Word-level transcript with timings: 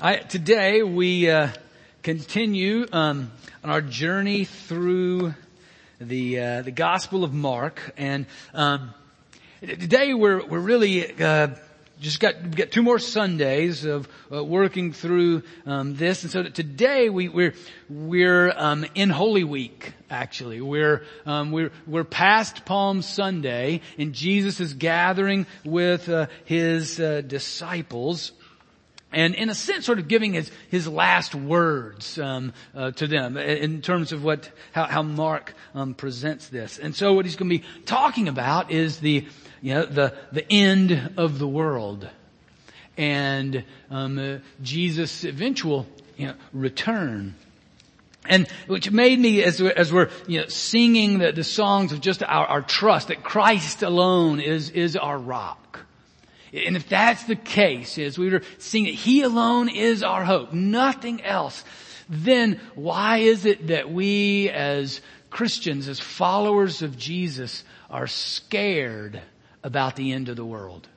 I, 0.00 0.18
today 0.18 0.84
we 0.84 1.28
uh, 1.28 1.48
continue 2.04 2.86
um, 2.92 3.32
on 3.64 3.70
our 3.70 3.80
journey 3.80 4.44
through 4.44 5.34
the 6.00 6.38
uh, 6.38 6.62
the 6.62 6.70
Gospel 6.70 7.24
of 7.24 7.34
Mark, 7.34 7.80
and 7.96 8.26
um, 8.54 8.94
today 9.60 10.14
we're 10.14 10.46
we're 10.46 10.60
really 10.60 11.20
uh, 11.20 11.48
just 11.98 12.20
got 12.20 12.54
got 12.54 12.70
two 12.70 12.84
more 12.84 13.00
Sundays 13.00 13.84
of 13.84 14.08
uh, 14.32 14.44
working 14.44 14.92
through 14.92 15.42
um, 15.66 15.96
this, 15.96 16.22
and 16.22 16.30
so 16.30 16.44
today 16.44 17.08
we, 17.08 17.28
we're 17.28 17.54
we're 17.90 18.52
um, 18.56 18.86
in 18.94 19.10
Holy 19.10 19.42
Week. 19.42 19.94
Actually, 20.08 20.60
we're 20.60 21.02
um, 21.26 21.50
we're 21.50 21.72
we're 21.88 22.04
past 22.04 22.64
Palm 22.64 23.02
Sunday, 23.02 23.80
and 23.98 24.12
Jesus 24.12 24.60
is 24.60 24.74
gathering 24.74 25.44
with 25.64 26.08
uh, 26.08 26.28
his 26.44 27.00
uh, 27.00 27.20
disciples 27.22 28.30
and 29.12 29.34
in 29.34 29.48
a 29.48 29.54
sense 29.54 29.86
sort 29.86 29.98
of 29.98 30.08
giving 30.08 30.34
his, 30.34 30.50
his 30.70 30.86
last 30.86 31.34
words 31.34 32.18
um, 32.18 32.52
uh, 32.74 32.90
to 32.92 33.06
them 33.06 33.36
in 33.36 33.80
terms 33.80 34.12
of 34.12 34.22
what 34.22 34.50
how, 34.72 34.84
how 34.84 35.02
Mark 35.02 35.54
um, 35.74 35.94
presents 35.94 36.48
this. 36.48 36.78
And 36.78 36.94
so 36.94 37.14
what 37.14 37.24
he's 37.24 37.36
going 37.36 37.50
to 37.50 37.58
be 37.58 37.64
talking 37.86 38.28
about 38.28 38.70
is 38.70 39.00
the 39.00 39.26
you 39.62 39.74
know 39.74 39.86
the 39.86 40.14
the 40.32 40.50
end 40.52 41.14
of 41.16 41.38
the 41.38 41.48
world 41.48 42.08
and 42.98 43.64
um, 43.90 44.18
uh, 44.18 44.38
Jesus' 44.62 45.24
eventual 45.24 45.86
you 46.16 46.26
know, 46.26 46.34
return. 46.52 47.36
And 48.28 48.46
which 48.66 48.90
made 48.90 49.18
me, 49.18 49.42
as 49.42 49.62
we're, 49.62 49.72
as 49.74 49.90
we're 49.90 50.10
you 50.26 50.40
know, 50.40 50.48
singing 50.48 51.18
the, 51.18 51.32
the 51.32 51.44
songs 51.44 51.92
of 51.92 52.00
just 52.00 52.22
our, 52.22 52.46
our 52.46 52.60
trust 52.60 53.08
that 53.08 53.22
Christ 53.22 53.82
alone 53.82 54.40
is, 54.40 54.68
is 54.70 54.96
our 54.96 55.16
rock. 55.16 55.86
And 56.52 56.76
if 56.76 56.88
that's 56.88 57.24
the 57.24 57.36
case, 57.36 57.98
as 57.98 58.18
we 58.18 58.30
were 58.30 58.42
seeing 58.58 58.84
that 58.84 58.94
He 58.94 59.22
alone 59.22 59.68
is 59.68 60.02
our 60.02 60.24
hope, 60.24 60.52
nothing 60.52 61.22
else, 61.22 61.64
then 62.08 62.60
why 62.74 63.18
is 63.18 63.44
it 63.44 63.68
that 63.68 63.90
we 63.90 64.48
as 64.50 65.00
Christians, 65.30 65.88
as 65.88 66.00
followers 66.00 66.82
of 66.82 66.96
Jesus, 66.96 67.64
are 67.90 68.06
scared 68.06 69.20
about 69.62 69.96
the 69.96 70.12
end 70.12 70.28
of 70.28 70.36
the 70.36 70.44
world? 70.44 70.88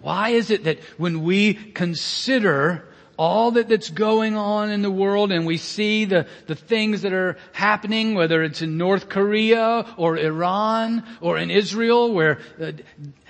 Why 0.00 0.30
is 0.30 0.50
it 0.50 0.64
that 0.64 0.80
when 0.98 1.22
we 1.22 1.54
consider 1.54 2.86
all 3.16 3.52
that, 3.52 3.68
that's 3.68 3.90
going 3.90 4.36
on 4.36 4.70
in 4.70 4.82
the 4.82 4.90
world 4.90 5.32
and 5.32 5.46
we 5.46 5.56
see 5.56 6.04
the, 6.04 6.26
the 6.46 6.54
things 6.54 7.02
that 7.02 7.12
are 7.12 7.36
happening, 7.52 8.14
whether 8.14 8.42
it's 8.42 8.62
in 8.62 8.76
North 8.76 9.08
Korea 9.08 9.86
or 9.96 10.18
Iran 10.18 11.04
or 11.20 11.38
in 11.38 11.50
Israel 11.50 12.12
where 12.12 12.38
uh, 12.60 12.72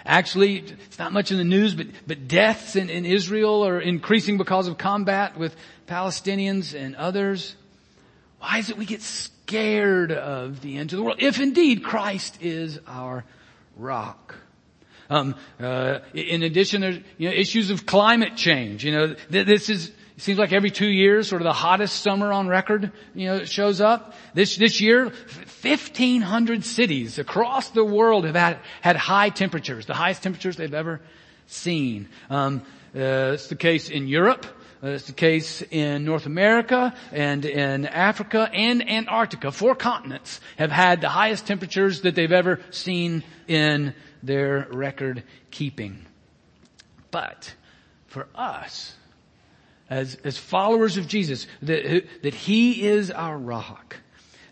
actually 0.04 0.58
it's 0.58 0.98
not 0.98 1.12
much 1.12 1.30
in 1.30 1.38
the 1.38 1.44
news, 1.44 1.74
but, 1.74 1.86
but 2.06 2.28
deaths 2.28 2.76
in, 2.76 2.90
in 2.90 3.06
Israel 3.06 3.66
are 3.66 3.80
increasing 3.80 4.38
because 4.38 4.68
of 4.68 4.78
combat 4.78 5.36
with 5.36 5.54
Palestinians 5.86 6.74
and 6.74 6.96
others. 6.96 7.54
Why 8.40 8.58
is 8.58 8.70
it 8.70 8.76
we 8.76 8.86
get 8.86 9.02
scared 9.02 10.12
of 10.12 10.60
the 10.60 10.76
end 10.76 10.92
of 10.92 10.98
the 10.98 11.02
world 11.02 11.18
if 11.20 11.40
indeed 11.40 11.84
Christ 11.84 12.38
is 12.42 12.80
our 12.86 13.24
rock? 13.76 14.36
Um, 15.08 15.34
uh, 15.60 16.00
in 16.14 16.42
addition, 16.42 16.80
there's 16.80 16.98
you 17.18 17.28
know, 17.28 17.34
issues 17.34 17.70
of 17.70 17.86
climate 17.86 18.36
change. 18.36 18.84
You 18.84 18.92
know, 18.92 19.14
th- 19.30 19.46
this 19.46 19.68
is 19.68 19.92
it 20.16 20.22
seems 20.22 20.38
like 20.38 20.52
every 20.52 20.70
two 20.70 20.88
years, 20.88 21.28
sort 21.28 21.42
of 21.42 21.46
the 21.46 21.52
hottest 21.52 22.02
summer 22.02 22.32
on 22.32 22.48
record, 22.48 22.90
you 23.14 23.26
know, 23.26 23.44
shows 23.44 23.82
up. 23.82 24.14
This 24.32 24.56
this 24.56 24.80
year, 24.80 25.04
1,500 25.04 26.64
cities 26.64 27.18
across 27.18 27.70
the 27.70 27.84
world 27.84 28.24
have 28.24 28.34
had 28.34 28.58
had 28.80 28.96
high 28.96 29.28
temperatures, 29.28 29.84
the 29.84 29.94
highest 29.94 30.22
temperatures 30.22 30.56
they've 30.56 30.72
ever 30.72 31.00
seen. 31.46 32.08
Um, 32.30 32.62
uh, 32.94 33.34
it's 33.34 33.48
the 33.48 33.56
case 33.56 33.90
in 33.90 34.08
Europe. 34.08 34.46
Uh, 34.82 34.88
it's 34.88 35.06
the 35.06 35.12
case 35.12 35.62
in 35.62 36.04
North 36.04 36.26
America 36.26 36.94
and 37.12 37.44
in 37.44 37.86
Africa 37.86 38.48
and 38.52 38.88
Antarctica. 38.88 39.50
Four 39.50 39.74
continents 39.74 40.40
have 40.58 40.70
had 40.70 41.00
the 41.00 41.08
highest 41.08 41.46
temperatures 41.46 42.02
that 42.02 42.14
they've 42.14 42.32
ever 42.32 42.60
seen 42.70 43.22
in 43.48 43.94
their 44.22 44.66
record 44.70 45.22
keeping. 45.50 46.06
But 47.10 47.54
for 48.06 48.28
us, 48.34 48.94
as, 49.88 50.16
as 50.24 50.36
followers 50.38 50.96
of 50.96 51.06
Jesus, 51.06 51.46
that, 51.62 52.04
that 52.22 52.34
He 52.34 52.86
is 52.86 53.10
our 53.10 53.38
rock, 53.38 53.96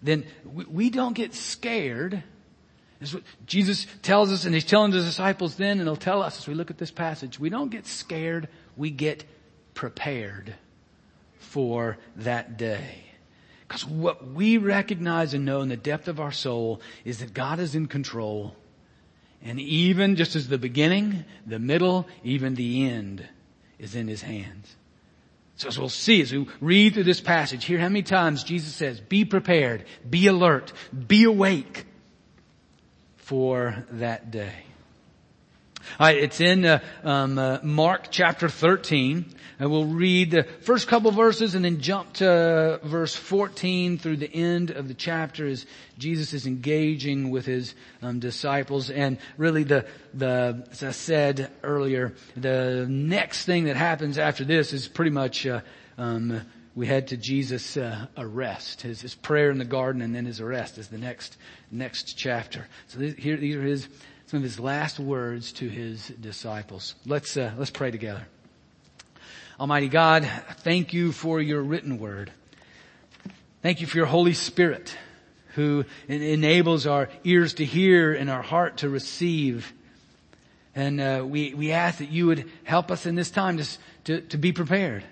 then 0.02 0.24
we, 0.44 0.64
we 0.64 0.90
don't 0.90 1.14
get 1.14 1.34
scared. 1.34 2.22
As 3.00 3.16
Jesus 3.46 3.86
tells 4.02 4.32
us, 4.32 4.44
and 4.44 4.54
He's 4.54 4.64
telling 4.64 4.92
the 4.92 5.00
disciples 5.00 5.56
then, 5.56 5.78
and 5.78 5.82
He'll 5.82 5.96
tell 5.96 6.22
us 6.22 6.38
as 6.38 6.46
we 6.46 6.54
look 6.54 6.70
at 6.70 6.78
this 6.78 6.90
passage, 6.90 7.38
we 7.38 7.50
don't 7.50 7.70
get 7.70 7.86
scared, 7.86 8.48
we 8.76 8.90
get 8.90 9.24
prepared 9.74 10.54
for 11.38 11.98
that 12.16 12.56
day. 12.56 13.04
Because 13.66 13.86
what 13.86 14.28
we 14.32 14.58
recognize 14.58 15.34
and 15.34 15.44
know 15.44 15.60
in 15.62 15.68
the 15.68 15.76
depth 15.76 16.06
of 16.06 16.20
our 16.20 16.32
soul 16.32 16.80
is 17.04 17.18
that 17.18 17.34
God 17.34 17.58
is 17.58 17.74
in 17.74 17.86
control 17.86 18.54
and 19.44 19.60
even 19.60 20.16
just 20.16 20.34
as 20.34 20.48
the 20.48 20.58
beginning, 20.58 21.24
the 21.46 21.58
middle, 21.58 22.08
even 22.24 22.54
the 22.54 22.88
end 22.88 23.28
is 23.78 23.94
in 23.94 24.08
his 24.08 24.22
hands. 24.22 24.74
So 25.56 25.68
as 25.68 25.78
we'll 25.78 25.88
see 25.90 26.22
as 26.22 26.32
we 26.32 26.48
read 26.60 26.94
through 26.94 27.04
this 27.04 27.20
passage, 27.20 27.64
hear 27.64 27.78
how 27.78 27.88
many 27.88 28.02
times 28.02 28.42
Jesus 28.42 28.74
says, 28.74 29.00
be 29.00 29.24
prepared, 29.24 29.84
be 30.08 30.26
alert, 30.26 30.72
be 31.06 31.24
awake 31.24 31.86
for 33.16 33.84
that 33.92 34.30
day. 34.30 34.64
Alright, 36.00 36.18
it's 36.18 36.40
in 36.40 36.64
uh, 36.64 36.80
um, 37.02 37.38
uh, 37.38 37.58
Mark 37.62 38.08
chapter 38.10 38.48
13. 38.48 39.24
And 39.58 39.70
we'll 39.70 39.86
read 39.86 40.32
the 40.32 40.42
first 40.42 40.88
couple 40.88 41.12
verses 41.12 41.54
and 41.54 41.64
then 41.64 41.80
jump 41.80 42.14
to 42.14 42.80
verse 42.82 43.14
14 43.14 43.98
through 43.98 44.16
the 44.16 44.34
end 44.34 44.70
of 44.72 44.88
the 44.88 44.94
chapter 44.94 45.46
as 45.46 45.64
Jesus 45.96 46.32
is 46.32 46.46
engaging 46.46 47.30
with 47.30 47.46
his 47.46 47.74
um, 48.02 48.18
disciples. 48.18 48.90
And 48.90 49.18
really 49.36 49.62
the, 49.62 49.86
the, 50.12 50.66
as 50.72 50.82
I 50.82 50.90
said 50.90 51.52
earlier, 51.62 52.14
the 52.36 52.86
next 52.88 53.44
thing 53.44 53.64
that 53.64 53.76
happens 53.76 54.18
after 54.18 54.44
this 54.44 54.72
is 54.72 54.88
pretty 54.88 55.12
much, 55.12 55.46
uh, 55.46 55.60
um, 55.98 56.42
we 56.74 56.88
head 56.88 57.08
to 57.08 57.16
Jesus' 57.16 57.76
uh, 57.76 58.06
arrest, 58.16 58.82
his, 58.82 59.02
his 59.02 59.14
prayer 59.14 59.52
in 59.52 59.58
the 59.58 59.64
garden 59.64 60.02
and 60.02 60.12
then 60.12 60.24
his 60.24 60.40
arrest 60.40 60.78
is 60.78 60.88
the 60.88 60.98
next, 60.98 61.36
next 61.70 62.18
chapter. 62.18 62.66
So 62.88 62.98
here, 62.98 63.36
these 63.36 63.54
are 63.54 63.62
his, 63.62 63.88
some 64.34 64.38
of 64.38 64.42
his 64.42 64.58
last 64.58 64.98
words 64.98 65.52
to 65.52 65.68
his 65.68 66.08
disciples. 66.08 66.96
Let's, 67.06 67.36
uh, 67.36 67.52
let's 67.56 67.70
pray 67.70 67.92
together. 67.92 68.26
Almighty 69.60 69.86
God, 69.86 70.28
thank 70.62 70.92
you 70.92 71.12
for 71.12 71.40
your 71.40 71.62
written 71.62 72.00
word. 72.00 72.32
Thank 73.62 73.80
you 73.80 73.86
for 73.86 73.96
your 73.96 74.06
Holy 74.06 74.32
Spirit 74.32 74.98
who 75.54 75.84
enables 76.08 76.84
our 76.84 77.10
ears 77.22 77.54
to 77.54 77.64
hear 77.64 78.12
and 78.12 78.28
our 78.28 78.42
heart 78.42 78.78
to 78.78 78.88
receive. 78.88 79.72
And 80.74 81.00
uh, 81.00 81.24
we, 81.24 81.54
we 81.54 81.70
ask 81.70 81.98
that 81.98 82.10
you 82.10 82.26
would 82.26 82.50
help 82.64 82.90
us 82.90 83.06
in 83.06 83.14
this 83.14 83.30
time 83.30 83.58
to, 83.58 83.68
to, 84.02 84.20
to 84.20 84.36
be 84.36 84.50
prepared, 84.50 85.04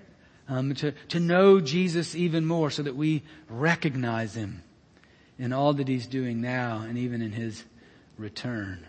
um, 0.48 0.74
to, 0.74 0.90
to 1.10 1.20
know 1.20 1.60
Jesus 1.60 2.16
even 2.16 2.44
more 2.44 2.72
so 2.72 2.82
that 2.82 2.96
we 2.96 3.22
recognize 3.48 4.34
him 4.34 4.64
in 5.38 5.52
all 5.52 5.74
that 5.74 5.86
he's 5.86 6.08
doing 6.08 6.40
now 6.40 6.78
and 6.78 6.98
even 6.98 7.22
in 7.22 7.30
his 7.30 7.62
return. 8.18 8.84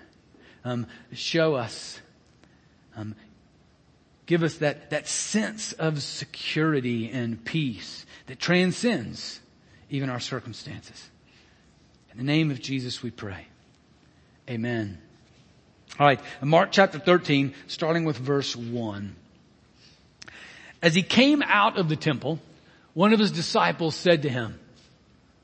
Um, 0.65 0.87
show 1.11 1.55
us 1.55 1.99
um, 2.95 3.15
give 4.25 4.43
us 4.43 4.55
that, 4.55 4.89
that 4.91 5.07
sense 5.07 5.73
of 5.73 6.01
security 6.01 7.09
and 7.09 7.43
peace 7.43 8.05
that 8.27 8.39
transcends 8.39 9.39
even 9.89 10.09
our 10.09 10.19
circumstances. 10.19 11.09
In 12.11 12.17
the 12.17 12.23
name 12.23 12.51
of 12.51 12.61
Jesus 12.61 13.03
we 13.03 13.11
pray. 13.11 13.47
Amen. 14.49 14.99
Alright, 15.99 16.21
Mark 16.41 16.71
chapter 16.71 16.99
13, 16.99 17.53
starting 17.67 18.05
with 18.05 18.17
verse 18.17 18.55
1. 18.55 19.15
As 20.81 20.95
he 20.95 21.03
came 21.03 21.41
out 21.43 21.77
of 21.77 21.87
the 21.87 21.95
temple, 21.95 22.39
one 22.93 23.13
of 23.13 23.19
his 23.19 23.31
disciples 23.31 23.95
said 23.95 24.23
to 24.23 24.29
him, 24.29 24.59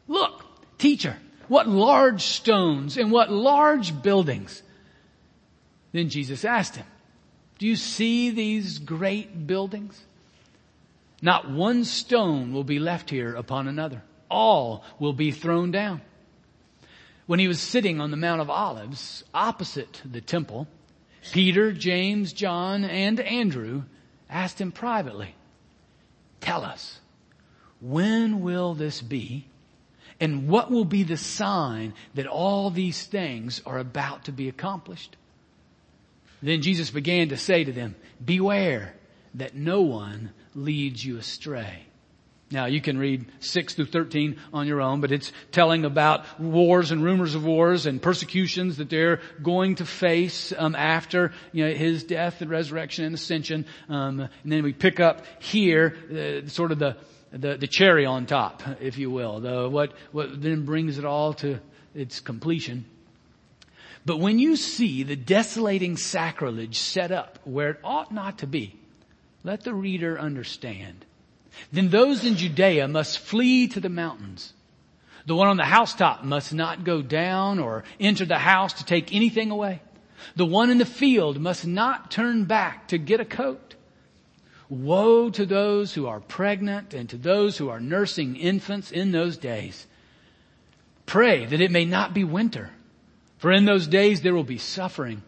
Look, 0.07 0.43
teacher, 0.77 1.17
what 1.47 1.67
large 1.67 2.23
stones 2.23 2.97
and 2.97 3.11
what 3.11 3.31
large 3.31 4.01
buildings. 4.01 4.63
Then 5.91 6.09
Jesus 6.09 6.45
asked 6.45 6.75
him, 6.75 6.85
do 7.59 7.67
you 7.67 7.75
see 7.75 8.29
these 8.29 8.79
great 8.79 9.45
buildings? 9.45 9.99
Not 11.21 11.51
one 11.51 11.83
stone 11.83 12.53
will 12.53 12.63
be 12.63 12.79
left 12.79 13.09
here 13.09 13.35
upon 13.35 13.67
another. 13.67 14.01
All 14.31 14.85
will 14.97 15.11
be 15.11 15.31
thrown 15.31 15.69
down. 15.69 16.01
When 17.25 17.39
he 17.39 17.49
was 17.49 17.59
sitting 17.59 17.99
on 17.99 18.11
the 18.11 18.17
Mount 18.17 18.39
of 18.39 18.49
Olives 18.49 19.25
opposite 19.33 20.01
the 20.09 20.21
temple, 20.21 20.67
Peter, 21.33 21.73
James, 21.73 22.31
John, 22.31 22.85
and 22.85 23.19
Andrew 23.19 23.83
asked 24.29 24.61
him 24.61 24.71
privately, 24.71 25.35
tell 26.39 26.63
us, 26.63 27.01
when 27.81 28.39
will 28.39 28.73
this 28.73 29.01
be? 29.01 29.47
And 30.21 30.47
what 30.47 30.71
will 30.71 30.85
be 30.85 31.03
the 31.03 31.17
sign 31.17 31.93
that 32.13 32.27
all 32.27 32.71
these 32.71 33.03
things 33.03 33.61
are 33.65 33.79
about 33.79 34.25
to 34.25 34.31
be 34.31 34.47
accomplished? 34.47 35.17
Then 36.41 36.61
Jesus 36.61 36.89
began 36.89 37.29
to 37.29 37.37
say 37.37 37.63
to 37.63 37.71
them, 37.71 37.95
beware, 38.23 38.93
that 39.35 39.55
no 39.55 39.81
one 39.81 40.31
leads 40.55 41.03
you 41.03 41.17
astray. 41.17 41.85
Now 42.51 42.65
you 42.65 42.81
can 42.81 42.97
read 42.97 43.25
6 43.41 43.75
through 43.75 43.85
13 43.85 44.37
on 44.51 44.65
your 44.65 44.81
own, 44.81 45.01
but 45.01 45.11
it's 45.11 45.31
telling 45.51 45.85
about 45.85 46.39
wars 46.39 46.89
and 46.91 47.03
rumors 47.03 47.35
of 47.35 47.45
wars 47.45 47.85
and 47.85 48.01
persecutions 48.01 48.77
that 48.77 48.89
they're 48.89 49.21
going 49.43 49.75
to 49.75 49.85
face 49.85 50.51
um, 50.57 50.75
after 50.75 51.31
you 51.51 51.65
know, 51.65 51.73
his 51.73 52.03
death 52.03 52.41
and 52.41 52.49
resurrection 52.49 53.05
and 53.05 53.13
ascension. 53.13 53.65
Um, 53.87 54.21
and 54.21 54.51
then 54.51 54.63
we 54.63 54.73
pick 54.73 54.99
up 54.99 55.25
here 55.39 55.95
uh, 56.11 56.49
sort 56.49 56.71
of 56.71 56.79
the, 56.79 56.97
the, 57.31 57.57
the 57.57 57.67
cherry 57.67 58.07
on 58.07 58.25
top, 58.25 58.63
if 58.81 58.97
you 58.97 59.11
will, 59.11 59.39
the, 59.41 59.69
what 59.69 59.93
what 60.11 60.41
then 60.41 60.65
brings 60.65 60.97
it 60.97 61.05
all 61.05 61.33
to 61.35 61.59
its 61.93 62.19
completion. 62.19 62.85
But 64.09 64.19
when 64.19 64.39
you 64.39 64.55
see 64.55 65.03
the 65.03 65.15
desolating 65.15 65.95
sacrilege 65.95 66.79
set 66.79 67.11
up 67.11 67.37
where 67.43 67.69
it 67.69 67.79
ought 67.83 68.11
not 68.11 68.39
to 68.39 68.47
be, 68.47 68.75
let 69.43 69.63
the 69.63 69.75
reader 69.75 70.19
understand 70.19 71.05
then 71.71 71.89
those 71.89 72.25
in 72.25 72.35
Judea 72.35 72.87
must 72.87 73.19
flee 73.19 73.67
to 73.67 73.79
the 73.79 73.87
mountains. 73.87 74.53
The 75.27 75.35
one 75.35 75.47
on 75.47 75.57
the 75.57 75.63
housetop 75.63 76.23
must 76.23 76.55
not 76.55 76.83
go 76.83 77.03
down 77.03 77.59
or 77.59 77.83
enter 77.99 78.25
the 78.25 78.39
house 78.39 78.73
to 78.73 78.83
take 78.83 79.13
anything 79.13 79.51
away. 79.51 79.79
The 80.35 80.45
one 80.47 80.71
in 80.71 80.79
the 80.79 80.85
field 80.85 81.39
must 81.39 81.67
not 81.67 82.09
turn 82.09 82.45
back 82.45 82.87
to 82.87 82.97
get 82.97 83.19
a 83.19 83.25
coat. 83.25 83.75
Woe 84.69 85.29
to 85.29 85.45
those 85.45 85.93
who 85.93 86.07
are 86.07 86.19
pregnant 86.19 86.95
and 86.95 87.07
to 87.09 87.17
those 87.17 87.59
who 87.59 87.69
are 87.69 87.79
nursing 87.79 88.37
infants 88.37 88.91
in 88.91 89.11
those 89.11 89.37
days. 89.37 89.85
Pray 91.05 91.45
that 91.45 91.61
it 91.61 91.69
may 91.69 91.85
not 91.85 92.15
be 92.15 92.23
winter, 92.23 92.71
for 93.39 93.51
in 93.51 93.65
those 93.65 93.87
days 93.87 94.21
there 94.21 94.35
will 94.35 94.43
be 94.43 94.59
suffering 94.59 95.23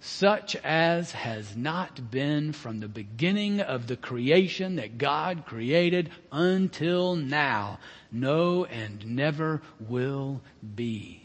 such 0.00 0.56
as 0.56 1.12
has 1.12 1.54
not 1.54 2.10
been 2.10 2.52
from 2.52 2.80
the 2.80 2.88
beginning 2.88 3.60
of 3.60 3.86
the 3.86 3.96
creation 3.96 4.76
that 4.76 4.96
God 4.96 5.44
created 5.44 6.10
until 6.32 7.16
now, 7.16 7.78
no 8.10 8.64
and 8.64 9.06
never 9.06 9.60
will 9.78 10.40
be. 10.74 11.22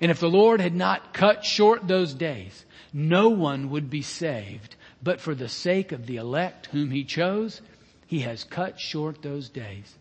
And 0.00 0.10
if 0.10 0.18
the 0.18 0.30
Lord 0.30 0.60
had 0.60 0.74
not 0.74 1.12
cut 1.12 1.44
short 1.44 1.86
those 1.86 2.14
days, 2.14 2.64
no 2.92 3.28
one 3.28 3.70
would 3.70 3.90
be 3.90 4.02
saved. 4.02 4.74
But 5.02 5.20
for 5.20 5.34
the 5.34 5.48
sake 5.48 5.92
of 5.92 6.06
the 6.06 6.16
elect 6.16 6.66
whom 6.66 6.90
he 6.90 7.04
chose, 7.04 7.60
he 8.06 8.20
has 8.20 8.44
cut 8.44 8.80
short 8.80 9.22
those 9.22 9.48
days. 9.48 9.94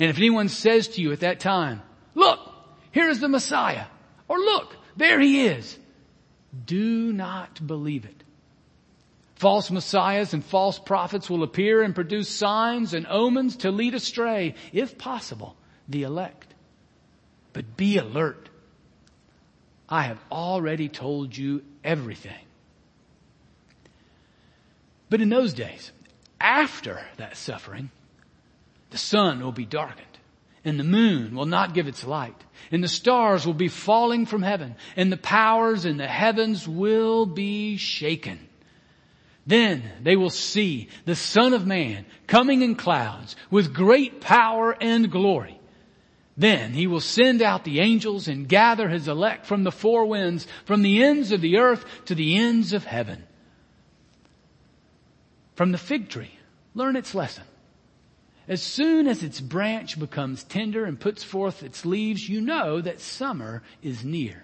And 0.00 0.10
if 0.10 0.16
anyone 0.16 0.48
says 0.48 0.88
to 0.88 1.02
you 1.02 1.12
at 1.12 1.20
that 1.20 1.40
time, 1.40 1.82
look, 2.14 2.40
here 2.90 3.08
is 3.08 3.20
the 3.20 3.28
Messiah, 3.28 3.86
or 4.34 4.38
look, 4.38 4.76
there 4.96 5.20
he 5.20 5.46
is, 5.46 5.78
do 6.66 7.12
not 7.12 7.64
believe 7.64 8.04
it. 8.04 8.24
False 9.36 9.70
messiahs 9.70 10.34
and 10.34 10.44
false 10.44 10.76
prophets 10.76 11.30
will 11.30 11.44
appear 11.44 11.82
and 11.82 11.94
produce 11.94 12.28
signs 12.28 12.94
and 12.94 13.06
omens 13.06 13.58
to 13.58 13.70
lead 13.70 13.94
astray, 13.94 14.56
if 14.72 14.98
possible, 14.98 15.54
the 15.88 16.02
elect. 16.02 16.52
But 17.52 17.76
be 17.76 17.98
alert. 17.98 18.48
I 19.88 20.02
have 20.02 20.18
already 20.32 20.88
told 20.88 21.36
you 21.36 21.62
everything. 21.84 22.44
But 25.10 25.20
in 25.20 25.28
those 25.28 25.54
days, 25.54 25.92
after 26.40 27.00
that 27.18 27.36
suffering, 27.36 27.90
the 28.90 28.98
sun 28.98 29.40
will 29.40 29.52
be 29.52 29.66
darkened 29.66 30.13
and 30.64 30.78
the 30.78 30.84
moon 30.84 31.34
will 31.34 31.46
not 31.46 31.74
give 31.74 31.86
its 31.86 32.04
light, 32.04 32.42
and 32.72 32.82
the 32.82 32.88
stars 32.88 33.46
will 33.46 33.54
be 33.54 33.68
falling 33.68 34.26
from 34.26 34.42
heaven, 34.42 34.76
and 34.96 35.12
the 35.12 35.16
powers 35.16 35.84
in 35.84 35.96
the 35.96 36.06
heavens 36.06 36.66
will 36.66 37.26
be 37.26 37.76
shaken. 37.76 38.38
Then 39.46 39.82
they 40.02 40.16
will 40.16 40.30
see 40.30 40.88
the 41.04 41.14
Son 41.14 41.52
of 41.52 41.66
Man 41.66 42.06
coming 42.26 42.62
in 42.62 42.76
clouds 42.76 43.36
with 43.50 43.74
great 43.74 44.20
power 44.20 44.74
and 44.80 45.10
glory. 45.10 45.60
Then 46.36 46.72
he 46.72 46.86
will 46.86 47.00
send 47.00 47.42
out 47.42 47.64
the 47.64 47.80
angels 47.80 48.26
and 48.26 48.48
gather 48.48 48.88
his 48.88 49.06
elect 49.06 49.46
from 49.46 49.62
the 49.62 49.70
four 49.70 50.06
winds, 50.06 50.46
from 50.64 50.82
the 50.82 51.02
ends 51.02 51.30
of 51.30 51.40
the 51.40 51.58
earth 51.58 51.84
to 52.06 52.14
the 52.14 52.36
ends 52.36 52.72
of 52.72 52.84
heaven. 52.84 53.24
From 55.54 55.70
the 55.70 55.78
fig 55.78 56.08
tree, 56.08 56.36
learn 56.74 56.96
its 56.96 57.14
lesson. 57.14 57.44
As 58.46 58.62
soon 58.62 59.06
as 59.06 59.22
its 59.22 59.40
branch 59.40 59.98
becomes 59.98 60.44
tender 60.44 60.84
and 60.84 61.00
puts 61.00 61.22
forth 61.22 61.62
its 61.62 61.86
leaves, 61.86 62.28
you 62.28 62.40
know 62.40 62.80
that 62.80 63.00
summer 63.00 63.62
is 63.82 64.04
near. 64.04 64.42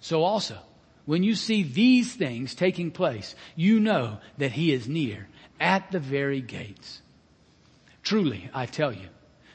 So 0.00 0.22
also, 0.22 0.58
when 1.04 1.22
you 1.22 1.34
see 1.34 1.62
these 1.62 2.14
things 2.14 2.54
taking 2.54 2.90
place, 2.90 3.34
you 3.54 3.80
know 3.80 4.18
that 4.38 4.52
he 4.52 4.72
is 4.72 4.88
near 4.88 5.28
at 5.60 5.90
the 5.92 6.00
very 6.00 6.40
gates. 6.40 7.02
Truly, 8.02 8.48
I 8.54 8.66
tell 8.66 8.92
you, 8.92 9.08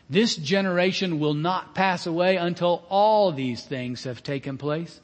this 0.09 0.35
generation 0.35 1.19
will 1.19 1.33
not 1.33 1.73
pass 1.73 2.05
away 2.05 2.35
until 2.35 2.85
all 2.89 3.31
these 3.31 3.63
things 3.63 4.03
have 4.03 4.21
taken 4.21 4.57
place. 4.57 4.99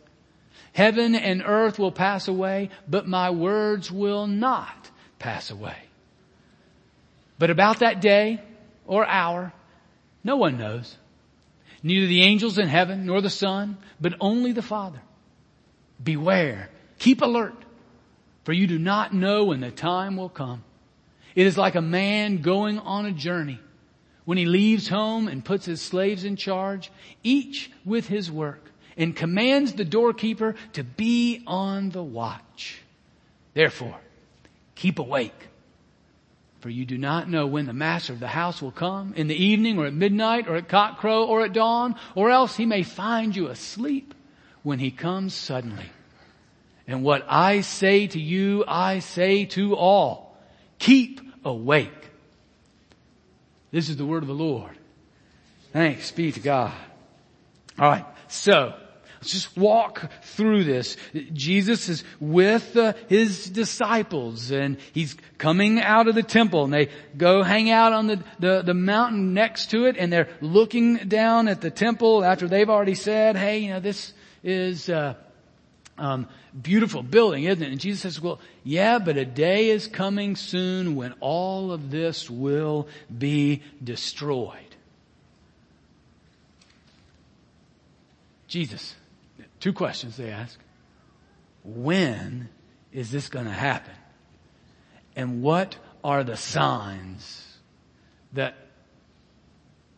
Heaven 0.73 1.15
and 1.15 1.41
earth 1.45 1.79
will 1.79 1.93
pass 1.93 2.27
away, 2.27 2.69
but 2.87 3.07
my 3.07 3.29
words 3.31 3.91
will 3.91 4.27
not 4.27 4.91
pass 5.17 5.49
away. 5.49 5.86
But 7.39 7.49
about 7.49 7.79
that 7.79 8.01
day 8.01 8.41
or 8.85 9.05
hour, 9.05 9.53
no 10.23 10.37
one 10.37 10.57
knows. 10.57 10.97
Neither 11.83 12.07
the 12.07 12.23
angels 12.23 12.57
in 12.57 12.67
heaven 12.67 13.05
nor 13.05 13.21
the 13.21 13.29
son, 13.29 13.77
but 14.01 14.15
only 14.19 14.51
the 14.51 14.61
Father. 14.61 15.01
Beware. 16.03 16.69
Keep 16.99 17.21
alert. 17.21 17.55
For 18.43 18.53
you 18.53 18.65
do 18.65 18.79
not 18.79 19.13
know 19.13 19.45
when 19.45 19.59
the 19.59 19.71
time 19.71 20.17
will 20.17 20.29
come. 20.29 20.63
It 21.35 21.45
is 21.45 21.57
like 21.57 21.75
a 21.75 21.81
man 21.81 22.41
going 22.41 22.79
on 22.79 23.05
a 23.05 23.11
journey 23.11 23.59
when 24.25 24.37
he 24.37 24.45
leaves 24.45 24.87
home 24.87 25.27
and 25.27 25.45
puts 25.45 25.65
his 25.65 25.81
slaves 25.81 26.23
in 26.23 26.35
charge, 26.35 26.91
each 27.23 27.71
with 27.85 28.07
his 28.07 28.31
work, 28.31 28.71
and 28.97 29.15
commands 29.15 29.73
the 29.73 29.85
doorkeeper 29.85 30.55
to 30.73 30.83
be 30.83 31.43
on 31.45 31.91
the 31.91 32.03
watch. 32.03 32.81
Therefore, 33.53 33.97
keep 34.75 34.99
awake 34.99 35.46
for 36.59 36.69
you 36.69 36.85
do 36.85 36.97
not 36.97 37.29
know 37.29 37.45
when 37.45 37.65
the 37.65 37.73
master 37.73 38.13
of 38.13 38.19
the 38.19 38.27
house 38.27 38.61
will 38.61 38.71
come, 38.71 39.13
in 39.15 39.27
the 39.27 39.43
evening 39.43 39.77
or 39.77 39.85
at 39.85 39.93
midnight 39.93 40.47
or 40.47 40.55
at 40.55 40.67
cockcrow 40.67 41.27
or 41.27 41.43
at 41.43 41.53
dawn, 41.53 41.95
or 42.15 42.31
else 42.31 42.55
he 42.55 42.65
may 42.65 42.83
find 42.83 43.35
you 43.35 43.47
asleep 43.47 44.13
when 44.63 44.79
he 44.79 44.91
comes 44.91 45.33
suddenly. 45.33 45.89
And 46.87 47.03
what 47.03 47.25
I 47.27 47.61
say 47.61 48.07
to 48.07 48.19
you, 48.19 48.63
I 48.67 48.99
say 48.99 49.45
to 49.45 49.75
all, 49.75 50.37
keep 50.79 51.21
awake. 51.43 51.91
This 53.71 53.89
is 53.89 53.97
the 53.97 54.05
word 54.05 54.23
of 54.23 54.27
the 54.27 54.33
Lord. 54.33 54.77
Thanks 55.73 56.11
be 56.11 56.31
to 56.31 56.39
God. 56.39 56.73
Alright, 57.77 58.05
so, 58.27 58.73
Let's 59.19 59.31
just 59.31 59.57
walk 59.57 60.11
through 60.21 60.63
this. 60.63 60.95
Jesus 61.33 61.89
is 61.89 62.03
with 62.19 62.77
uh, 62.77 62.93
his 63.07 63.49
disciples 63.49 64.51
and 64.51 64.77
he's 64.93 65.15
coming 65.37 65.79
out 65.79 66.07
of 66.07 66.15
the 66.15 66.23
temple 66.23 66.63
and 66.63 66.73
they 66.73 66.89
go 67.17 67.41
hang 67.41 67.71
out 67.71 67.93
on 67.93 68.07
the, 68.07 68.23
the, 68.39 68.61
the 68.61 68.73
mountain 68.73 69.33
next 69.33 69.71
to 69.71 69.85
it 69.85 69.97
and 69.97 70.13
they're 70.13 70.29
looking 70.39 70.97
down 70.97 71.47
at 71.47 71.61
the 71.61 71.71
temple 71.71 72.23
after 72.23 72.47
they've 72.47 72.69
already 72.69 72.95
said, 72.95 73.35
hey, 73.35 73.59
you 73.59 73.69
know, 73.69 73.79
this 73.79 74.13
is, 74.43 74.87
uh, 74.87 75.15
um, 75.97 76.27
beautiful 76.59 77.01
building, 77.01 77.45
isn't 77.45 77.63
it? 77.63 77.71
And 77.71 77.79
Jesus 77.79 78.01
says, 78.01 78.21
well, 78.21 78.39
yeah, 78.63 78.99
but 78.99 79.17
a 79.17 79.25
day 79.25 79.69
is 79.69 79.87
coming 79.87 80.35
soon 80.35 80.95
when 80.95 81.13
all 81.19 81.71
of 81.71 81.89
this 81.89 82.29
will 82.29 82.87
be 83.15 83.63
destroyed. 83.83 84.53
Jesus 88.47 88.95
Two 89.59 89.73
questions 89.73 90.17
they 90.17 90.29
ask. 90.29 90.59
When 91.63 92.49
is 92.91 93.11
this 93.11 93.29
going 93.29 93.45
to 93.45 93.51
happen? 93.51 93.93
And 95.15 95.41
what 95.41 95.75
are 96.03 96.23
the 96.23 96.37
signs 96.37 97.57
that 98.33 98.55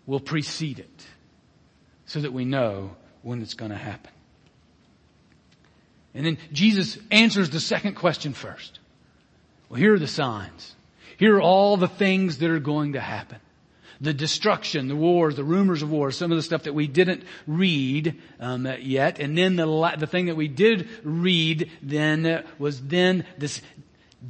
will 0.06 0.20
precede 0.20 0.80
it 0.80 1.06
so 2.06 2.22
that 2.22 2.34
we 2.34 2.46
know 2.46 2.96
when 3.22 3.42
it's 3.42 3.54
going 3.54 3.72
to 3.72 3.78
happen? 3.78 4.12
And 6.14 6.26
then 6.26 6.38
Jesus 6.52 6.98
answers 7.12 7.50
the 7.50 7.60
second 7.60 7.96
question 7.96 8.34
first. 8.34 8.80
Well, 9.68 9.80
here 9.80 9.94
are 9.94 10.00
the 10.00 10.08
signs. 10.08 10.76
Here 11.18 11.36
are 11.36 11.42
all 11.42 11.78
the 11.78 11.88
things 11.88 12.40
that 12.40 12.50
are 12.50 12.60
going 12.60 12.94
to 12.94 13.02
happen 13.02 13.40
the 14.02 14.14
destruction, 14.14 14.88
the 14.88 14.96
wars, 14.96 15.36
the 15.36 15.44
rumors 15.44 15.82
of 15.82 15.92
wars, 15.92 16.18
some 16.18 16.32
of 16.32 16.38
the 16.38 16.44
stuff 16.44 16.64
that 16.64 16.74
we 16.74 16.88
didn't 16.88 17.24
read 17.48 18.16
um, 18.40 18.68
yet, 18.80 19.20
and 19.20 19.38
then 19.38 19.56
the 19.56 19.96
the 19.98 20.08
thing 20.08 20.28
that 20.28 20.36
we 20.36 20.48
did 20.48 20.88
read 21.04 21.70
then 21.82 22.44
was 22.58 22.82
then 22.82 23.26
this 23.38 23.62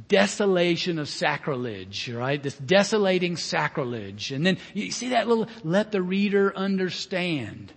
desolation 0.08 0.98
of 0.98 1.08
sacrilege, 1.08 2.08
right? 2.08 2.42
This 2.42 2.56
desolating 2.56 3.36
sacrilege, 3.36 4.32
and 4.32 4.44
then 4.44 4.58
you 4.74 4.90
see 4.90 5.10
that 5.10 5.28
little 5.28 5.46
let 5.62 5.92
the 5.92 6.02
reader 6.02 6.52
understand 6.56 7.72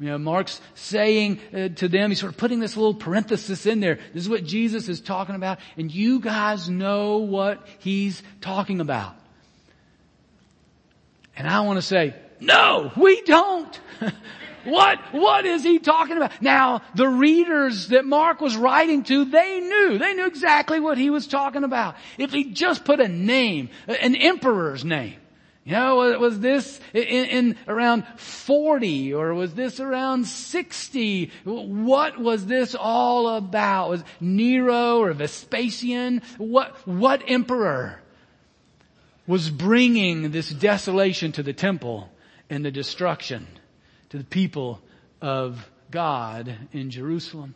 You 0.00 0.10
know, 0.10 0.18
Mark's 0.18 0.60
saying 0.74 1.40
uh, 1.52 1.68
to 1.70 1.88
them, 1.88 2.10
he's 2.10 2.20
sort 2.20 2.32
of 2.32 2.38
putting 2.38 2.60
this 2.60 2.76
little 2.76 2.94
parenthesis 2.94 3.66
in 3.66 3.80
there. 3.80 3.98
This 4.14 4.22
is 4.22 4.28
what 4.28 4.44
Jesus 4.44 4.88
is 4.88 5.00
talking 5.00 5.34
about, 5.34 5.58
and 5.76 5.92
you 5.92 6.20
guys 6.20 6.68
know 6.68 7.18
what 7.18 7.66
he's 7.80 8.22
talking 8.40 8.80
about. 8.80 9.17
And 11.38 11.46
I 11.46 11.60
want 11.60 11.78
to 11.78 11.82
say, 11.82 12.16
no, 12.40 12.90
we 12.96 13.22
don't. 13.22 13.80
what, 14.64 14.98
what 15.12 15.46
is 15.46 15.62
he 15.62 15.78
talking 15.78 16.16
about? 16.16 16.42
Now, 16.42 16.82
the 16.96 17.08
readers 17.08 17.88
that 17.88 18.04
Mark 18.04 18.40
was 18.40 18.56
writing 18.56 19.04
to, 19.04 19.24
they 19.24 19.60
knew, 19.60 19.98
they 19.98 20.14
knew 20.14 20.26
exactly 20.26 20.80
what 20.80 20.98
he 20.98 21.10
was 21.10 21.28
talking 21.28 21.62
about. 21.62 21.94
If 22.18 22.32
he 22.32 22.50
just 22.50 22.84
put 22.84 22.98
a 22.98 23.06
name, 23.06 23.70
an 23.86 24.16
emperor's 24.16 24.84
name, 24.84 25.14
you 25.64 25.74
know, 25.74 26.18
was 26.18 26.40
this 26.40 26.80
in, 26.92 27.02
in, 27.02 27.56
around 27.68 28.04
40 28.16 29.14
or 29.14 29.34
was 29.34 29.54
this 29.54 29.78
around 29.78 30.26
60? 30.26 31.30
What 31.44 32.18
was 32.18 32.46
this 32.46 32.74
all 32.74 33.36
about? 33.36 33.90
Was 33.90 34.04
Nero 34.18 34.98
or 34.98 35.12
Vespasian? 35.12 36.22
What, 36.38 36.74
what 36.84 37.22
emperor 37.28 38.00
was 39.28 39.50
bringing 39.50 40.30
this 40.32 40.48
desolation 40.48 41.30
to 41.32 41.42
the 41.44 41.52
temple 41.52 42.10
and 42.50 42.64
the 42.64 42.70
destruction 42.70 43.46
to 44.08 44.18
the 44.18 44.24
people 44.24 44.80
of 45.20 45.70
God 45.90 46.56
in 46.72 46.90
Jerusalem? 46.90 47.54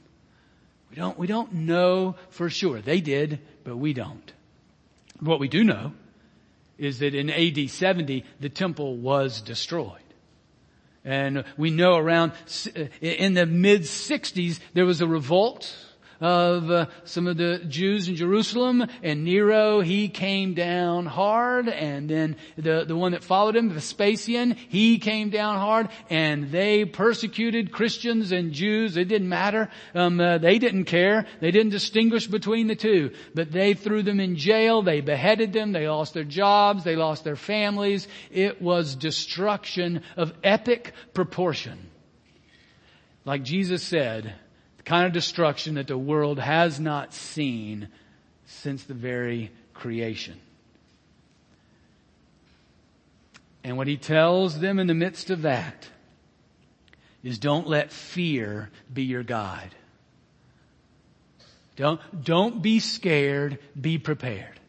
We 0.91 0.97
don't, 0.97 1.19
we 1.19 1.27
don't 1.27 1.53
know 1.55 2.17
for 2.29 2.51
sure. 2.51 2.83
They 2.83 3.01
did, 3.01 3.41
but 3.65 3.79
we 3.79 3.95
don't. 3.95 4.33
What 5.19 5.41
we 5.41 5.49
do 5.49 5.65
know 5.65 5.95
is 6.77 6.99
that 6.99 7.15
in 7.15 7.31
AD 7.31 7.71
70, 7.71 8.25
the 8.39 8.51
temple 8.51 8.97
was 8.97 9.41
destroyed. 9.41 9.99
And 11.05 11.45
we 11.57 11.71
know 11.71 11.97
around, 11.97 12.33
uh, 12.77 12.85
in 13.01 13.35
the 13.35 13.47
mid 13.47 13.83
60s, 13.83 14.61
there 14.75 14.85
was 14.85 15.01
a 15.01 15.07
revolt 15.07 15.75
of 16.23 16.71
uh, 16.71 16.87
some 17.05 17.27
of 17.27 17.37
the 17.37 17.59
Jews 17.59 18.09
in 18.09 18.15
Jerusalem 18.15 18.87
and 19.03 19.25
Nero, 19.25 19.81
he 19.81 20.09
came 20.09 20.55
down 20.55 21.05
hard 21.05 21.69
and 21.69 22.09
then 22.09 22.37
the, 22.57 22.85
the 22.87 22.97
one 22.97 23.13
that 23.13 23.25
followed 23.25 23.57
him, 23.57 23.71
Vespasian, 23.71 24.53
he 24.53 24.99
came 24.99 25.31
down 25.31 25.57
hard 25.57 25.89
and 26.09 26.53
they 26.53 26.85
persecuted 26.85 27.73
Christians 27.73 28.31
and 28.31 28.53
Jews. 28.53 28.97
It 28.97 29.09
didn't 29.09 29.29
matter. 29.29 29.69
Um, 29.97 30.21
uh, 30.21 30.39
they 30.39 30.61
didn't 30.61 30.85
care. 30.85 31.27
They 31.41 31.51
didn't 31.51 31.71
distinguish 31.73 32.29
between 32.29 32.69
the 32.69 32.77
two, 32.77 33.11
but 33.35 33.51
they 33.51 33.75
threw 33.75 34.05
them 34.05 34.21
in 34.21 34.37
jail. 34.37 34.83
They 34.83 35.01
beheaded 35.01 35.53
them. 35.53 35.73
They 35.73 35.89
lost 35.89 36.15
their 36.15 36.23
jobs. 36.23 36.85
They 36.85 36.95
lost 36.95 37.25
their 37.25 37.37
families. 37.37 38.07
It 38.31 38.63
was 38.63 38.95
destruction 38.95 40.03
of 40.17 40.33
epic 40.45 40.93
proportion. 41.15 41.91
Like 43.25 43.43
Jesus 43.43 43.83
said, 43.83 44.35
the 44.83 44.89
kind 44.89 45.07
of 45.07 45.13
destruction 45.13 45.75
that 45.75 45.87
the 45.87 45.99
world 45.99 46.39
has 46.39 46.81
not 46.81 47.15
seen 47.15 47.89
since 48.47 48.85
the 48.85 48.95
very 48.95 49.51
creation. 49.75 50.41
And 53.65 53.77
what 53.77 53.87
he 53.87 53.97
tells 53.97 54.59
them 54.59 54.79
in 54.79 54.87
the 54.87 54.95
midst 54.95 55.31
of 55.31 55.43
that 55.43 55.89
is 57.23 57.39
don't 57.39 57.69
let 57.69 57.93
fear 57.93 58.71
be 58.93 59.05
your 59.05 59.23
guide. 59.23 59.75
Don't, 61.77 62.01
don't 62.25 62.61
be 62.61 62.81
scared, 62.81 63.59
be 63.81 63.99
prepared. 63.99 64.61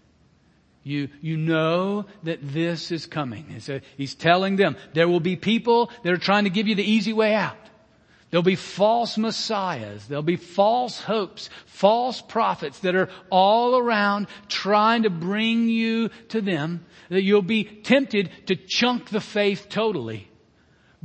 You, 0.84 1.10
you 1.22 1.38
know 1.38 2.06
that 2.24 2.40
this 2.42 2.92
is 2.92 3.06
coming. 3.06 3.60
So 3.62 3.80
he's 3.98 4.16
telling 4.16 4.58
them 4.58 4.76
there 4.94 5.08
will 5.08 5.20
be 5.20 5.36
people 5.36 5.90
that 6.04 6.14
are 6.14 6.18
trying 6.18 6.44
to 6.44 6.50
give 6.50 6.68
you 6.68 6.76
the 6.76 6.84
easy 6.84 7.14
way 7.14 7.34
out. 7.34 7.58
There'll 8.34 8.42
be 8.42 8.56
false 8.56 9.16
messiahs. 9.16 10.08
There'll 10.08 10.24
be 10.24 10.38
false 10.38 11.00
hopes, 11.00 11.52
false 11.68 12.20
prophets 12.20 12.80
that 12.80 12.96
are 12.96 13.10
all 13.30 13.78
around 13.78 14.26
trying 14.48 15.04
to 15.04 15.12
bring 15.12 15.70
you 15.70 16.10
to 16.30 16.42
them. 16.42 16.84
That 17.10 17.22
you'll 17.22 17.44
be 17.44 17.64
tempted 17.64 18.32
to 18.48 18.56
chunk 18.56 19.10
the 19.10 19.22
faith 19.22 19.68
totally 19.70 20.32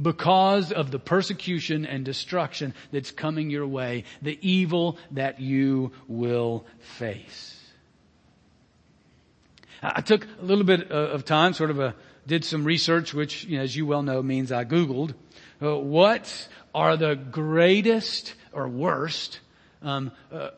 because 0.00 0.72
of 0.72 0.90
the 0.90 0.98
persecution 0.98 1.84
and 1.84 2.02
destruction 2.02 2.72
that's 2.92 3.10
coming 3.10 3.50
your 3.50 3.66
way, 3.66 4.04
the 4.22 4.38
evil 4.40 4.96
that 5.10 5.38
you 5.38 5.92
will 6.06 6.64
face. 6.78 7.60
I 9.82 10.00
took 10.00 10.26
a 10.40 10.44
little 10.46 10.64
bit 10.64 10.90
of 10.90 11.26
time, 11.26 11.52
sort 11.52 11.68
of 11.68 11.78
a, 11.78 11.94
did 12.26 12.46
some 12.46 12.64
research, 12.64 13.12
which, 13.12 13.44
you 13.44 13.58
know, 13.58 13.64
as 13.64 13.76
you 13.76 13.84
well 13.84 14.02
know, 14.02 14.22
means 14.22 14.50
I 14.50 14.64
Googled. 14.64 15.12
Uh, 15.60 15.76
what 15.76 16.48
are 16.78 16.96
the 16.96 17.16
greatest 17.16 18.34
or 18.52 18.68
worst 18.68 19.40
um, 19.82 20.12
uh, 20.32 20.50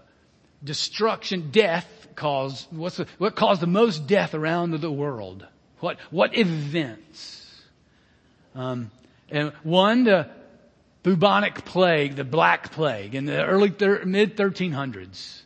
destruction, 0.63 1.51
death 1.51 1.87
caused. 2.15 2.67
What's 2.71 2.99
the, 2.99 3.07
what 3.17 3.35
caused 3.37 3.63
the 3.63 3.67
most 3.67 4.07
death 4.07 4.35
around 4.35 4.79
the 4.79 4.93
world? 4.93 5.47
What 5.79 5.99
what 6.11 6.37
events? 6.37 7.63
Um, 8.55 8.91
and 9.31 9.53
one, 9.63 10.05
the 10.05 10.29
bubonic 11.03 11.65
plague, 11.65 12.17
the 12.17 12.25
black 12.25 12.71
plague, 12.71 13.15
in 13.15 13.25
the 13.25 13.43
early 13.43 13.71
thir- 13.71 14.05
mid 14.05 14.37
1300s. 14.37 15.43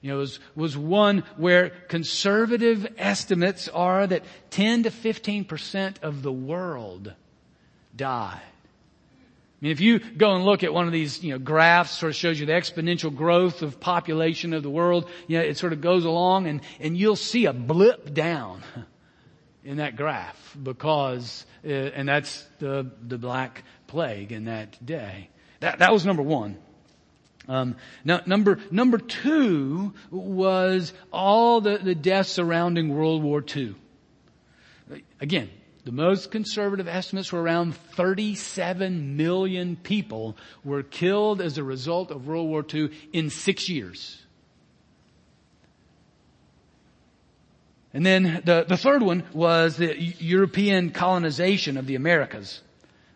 You 0.00 0.12
know, 0.12 0.18
was, 0.18 0.40
was 0.56 0.76
one 0.76 1.22
where 1.36 1.70
conservative 1.70 2.86
estimates 2.96 3.68
are 3.68 4.06
that 4.06 4.24
10 4.50 4.84
to 4.84 4.90
15% 4.90 6.02
of 6.02 6.22
the 6.22 6.32
world 6.32 7.12
died. 7.94 8.40
I 9.56 9.64
mean, 9.64 9.72
if 9.72 9.80
you 9.80 10.00
go 10.00 10.34
and 10.34 10.44
look 10.44 10.64
at 10.64 10.74
one 10.74 10.86
of 10.86 10.92
these, 10.92 11.24
you 11.24 11.32
know, 11.32 11.38
graphs, 11.38 11.92
sort 11.92 12.10
of 12.10 12.16
shows 12.16 12.38
you 12.38 12.44
the 12.44 12.52
exponential 12.52 13.14
growth 13.14 13.62
of 13.62 13.80
population 13.80 14.52
of 14.52 14.62
the 14.62 14.68
world, 14.68 15.08
you 15.28 15.38
know, 15.38 15.44
it 15.44 15.56
sort 15.56 15.72
of 15.72 15.80
goes 15.80 16.04
along 16.04 16.46
and, 16.46 16.60
and 16.78 16.96
you'll 16.96 17.16
see 17.16 17.46
a 17.46 17.54
blip 17.54 18.12
down 18.12 18.62
in 19.64 19.78
that 19.78 19.96
graph 19.96 20.56
because, 20.62 21.46
uh, 21.64 21.68
and 21.68 22.06
that's 22.06 22.44
the, 22.58 22.90
the 23.06 23.16
black 23.16 23.64
plague 23.86 24.30
in 24.30 24.44
that 24.44 24.84
day. 24.84 25.30
That, 25.60 25.78
that 25.78 25.90
was 25.90 26.04
number 26.04 26.22
one. 26.22 26.58
Um, 27.48 27.76
now, 28.04 28.20
number 28.26 28.58
number 28.70 28.98
two 28.98 29.94
was 30.10 30.92
all 31.12 31.60
the, 31.60 31.78
the 31.78 31.94
deaths 31.94 32.30
surrounding 32.30 32.88
World 32.88 33.22
War 33.22 33.42
II. 33.56 33.76
Again, 35.20 35.48
the 35.86 35.92
most 35.92 36.32
conservative 36.32 36.88
estimates 36.88 37.32
were 37.32 37.40
around 37.40 37.76
37 37.76 39.16
million 39.16 39.76
people 39.76 40.36
were 40.64 40.82
killed 40.82 41.40
as 41.40 41.58
a 41.58 41.62
result 41.62 42.10
of 42.10 42.26
World 42.26 42.48
War 42.48 42.66
II 42.74 42.90
in 43.12 43.30
six 43.30 43.68
years. 43.68 44.20
And 47.94 48.04
then 48.04 48.42
the, 48.44 48.66
the 48.68 48.76
third 48.76 49.00
one 49.00 49.22
was 49.32 49.76
the 49.76 49.96
European 49.96 50.90
colonization 50.90 51.76
of 51.76 51.86
the 51.86 51.94
Americas. 51.94 52.62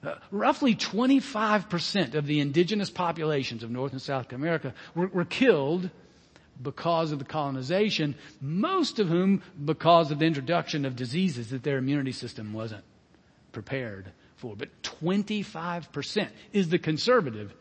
Uh, 0.05 0.15
roughly 0.31 0.77
25% 0.77 2.15
of 2.15 2.27
the 2.27 2.39
indigenous 2.39 2.89
populations 2.89 3.65
of 3.65 3.71
North 3.73 3.91
and 3.91 4.01
South 4.01 4.33
America 4.33 4.75
were, 4.95 5.09
were 5.09 5.25
killed 5.25 5.91
because 6.63 7.13
of 7.13 7.19
the 7.19 7.25
colonization, 7.25 8.15
most 8.41 8.99
of 8.99 9.09
whom 9.09 9.43
because 9.65 10.11
of 10.11 10.19
the 10.19 10.27
introduction 10.27 10.85
of 10.85 10.97
diseases 10.97 11.51
that 11.51 11.63
their 11.63 11.79
immunity 11.79 12.13
system 12.13 12.53
wasn't 12.53 12.85
prepared 13.53 14.13
for. 14.37 14.57
But 14.57 14.83
25% 14.83 16.29
is 16.53 16.69
the 16.69 16.79
conservative 16.79 17.55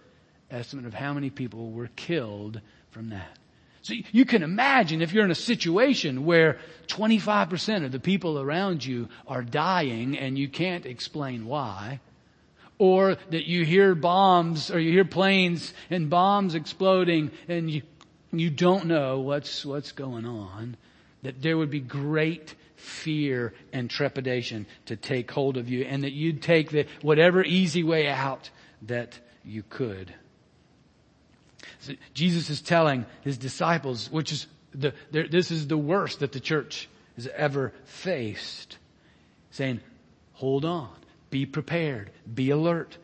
estimate 0.52 0.86
of 0.86 0.94
how 0.94 1.14
many 1.14 1.30
people 1.30 1.72
were 1.72 1.90
killed 1.96 2.62
from 2.92 3.10
that. 3.10 3.38
So 3.82 3.94
you 4.12 4.26
can 4.26 4.44
imagine 4.44 5.02
if 5.02 5.14
you're 5.14 5.24
in 5.24 5.32
a 5.32 5.36
situation 5.36 6.26
where 6.26 6.60
25% 6.88 7.86
of 7.86 7.92
the 7.92 8.00
people 8.00 8.40
around 8.40 8.84
you 8.84 9.08
are 9.28 9.42
dying 9.42 10.18
and 10.18 10.38
you 10.38 10.50
can't 10.50 10.86
explain 10.86 11.46
why, 11.46 12.02
or 12.78 13.16
that 13.30 13.48
you 13.48 13.64
hear 13.64 13.96
bombs 13.96 14.70
or 14.70 14.80
you 14.80 14.92
hear 14.92 15.06
planes 15.06 15.74
and 15.90 16.10
bombs 16.10 16.56
exploding 16.56 17.32
and 17.48 17.70
you 17.70 17.82
you 18.32 18.50
don't 18.50 18.86
know 18.86 19.20
what's, 19.20 19.66
what's 19.66 19.92
going 19.92 20.26
on, 20.26 20.78
that 21.24 21.42
there 21.42 21.58
would 21.58 21.72
be 21.72 21.80
great 21.80 22.56
fear 22.76 23.54
and 23.74 23.90
trepidation 23.90 24.66
to 24.86 24.96
take 24.96 25.30
hold 25.32 25.58
of 25.58 25.70
you 25.70 25.84
and 25.84 26.04
that 26.04 26.14
you'd 26.14 26.42
take 26.42 26.70
the, 26.70 26.86
whatever 27.02 27.44
easy 27.44 27.84
way 27.84 28.08
out 28.08 28.50
that 28.84 29.20
you 29.44 29.64
could. 29.70 30.14
So 31.80 31.94
Jesus 32.14 32.50
is 32.50 32.62
telling 32.62 33.06
his 33.22 33.38
disciples, 33.38 34.10
which 34.12 34.32
is 34.32 34.48
the, 34.74 34.94
this 35.12 35.52
is 35.52 35.68
the 35.68 35.78
worst 35.78 36.20
that 36.20 36.32
the 36.32 36.40
church 36.40 36.88
has 37.16 37.28
ever 37.36 37.74
faced, 37.86 38.78
saying, 39.52 39.82
hold 40.34 40.66
on, 40.66 40.92
be 41.30 41.46
prepared, 41.46 42.12
be 42.32 42.50
alert, 42.52 42.98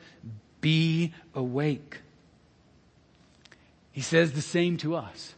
be 0.61 1.13
awake. 1.33 1.99
He 3.95 4.01
says 4.01 4.33
the 4.33 4.41
same 4.41 4.75
to 4.79 4.97
us. 4.97 5.35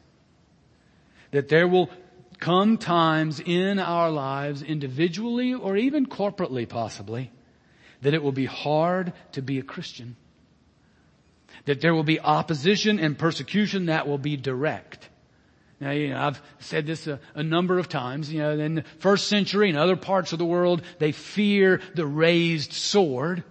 That 1.30 1.48
there 1.48 1.68
will 1.68 1.92
come 2.40 2.80
times 2.80 3.40
in 3.40 3.78
our 3.78 4.10
lives, 4.10 4.64
individually 4.64 5.54
or 5.54 5.78
even 5.78 6.08
corporately 6.08 6.68
possibly, 6.68 7.30
that 8.02 8.16
it 8.16 8.24
will 8.24 8.32
be 8.32 8.48
hard 8.48 9.14
to 9.34 9.44
be 9.44 9.60
a 9.60 9.62
Christian. 9.62 10.16
That 11.66 11.82
there 11.82 11.94
will 11.94 12.02
be 12.04 12.20
opposition 12.20 12.98
and 12.98 13.16
persecution 13.16 13.86
that 13.86 14.08
will 14.08 14.18
be 14.18 14.38
direct. 14.38 15.08
Now, 15.80 15.92
you 15.92 16.10
know, 16.10 16.20
I've 16.20 16.42
said 16.58 16.88
this 16.88 17.06
a, 17.06 17.20
a, 17.36 17.44
number 17.44 17.78
of 17.78 17.88
times, 17.88 18.34
you 18.34 18.40
know, 18.40 18.58
in 18.58 18.74
the 18.74 18.86
first 18.98 19.28
century 19.28 19.70
and 19.70 19.78
other 19.78 19.96
parts 19.96 20.34
of 20.34 20.40
the 20.40 20.46
world, 20.46 20.82
they 20.98 21.12
fear 21.12 21.80
the 21.94 22.08
raised 22.08 22.74
sword. 22.74 23.44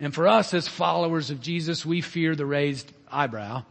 And 0.00 0.14
for 0.14 0.26
us 0.26 0.54
as 0.54 0.68
followers 0.68 1.28
of 1.28 1.42
Jesus, 1.42 1.84
we 1.84 2.00
fear 2.00 2.34
the 2.34 2.46
raised 2.46 2.90
eyebrow. 3.10 3.64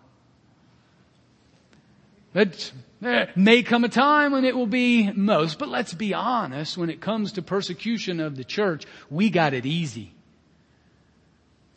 But 2.34 2.72
there 3.02 3.32
may 3.36 3.64
come 3.64 3.84
a 3.84 3.90
time 3.90 4.32
when 4.32 4.46
it 4.46 4.56
will 4.56 4.68
be 4.68 5.12
most, 5.12 5.60
but 5.60 5.70
let's 5.70 5.94
be 5.94 6.14
honest, 6.14 6.78
when 6.78 6.90
it 6.90 7.02
comes 7.02 7.34
to 7.34 7.42
persecution 7.42 8.20
of 8.20 8.38
the 8.38 8.44
church, 8.44 8.86
we 9.10 9.30
got 9.30 9.54
it 9.54 9.66
easy. 9.66 10.14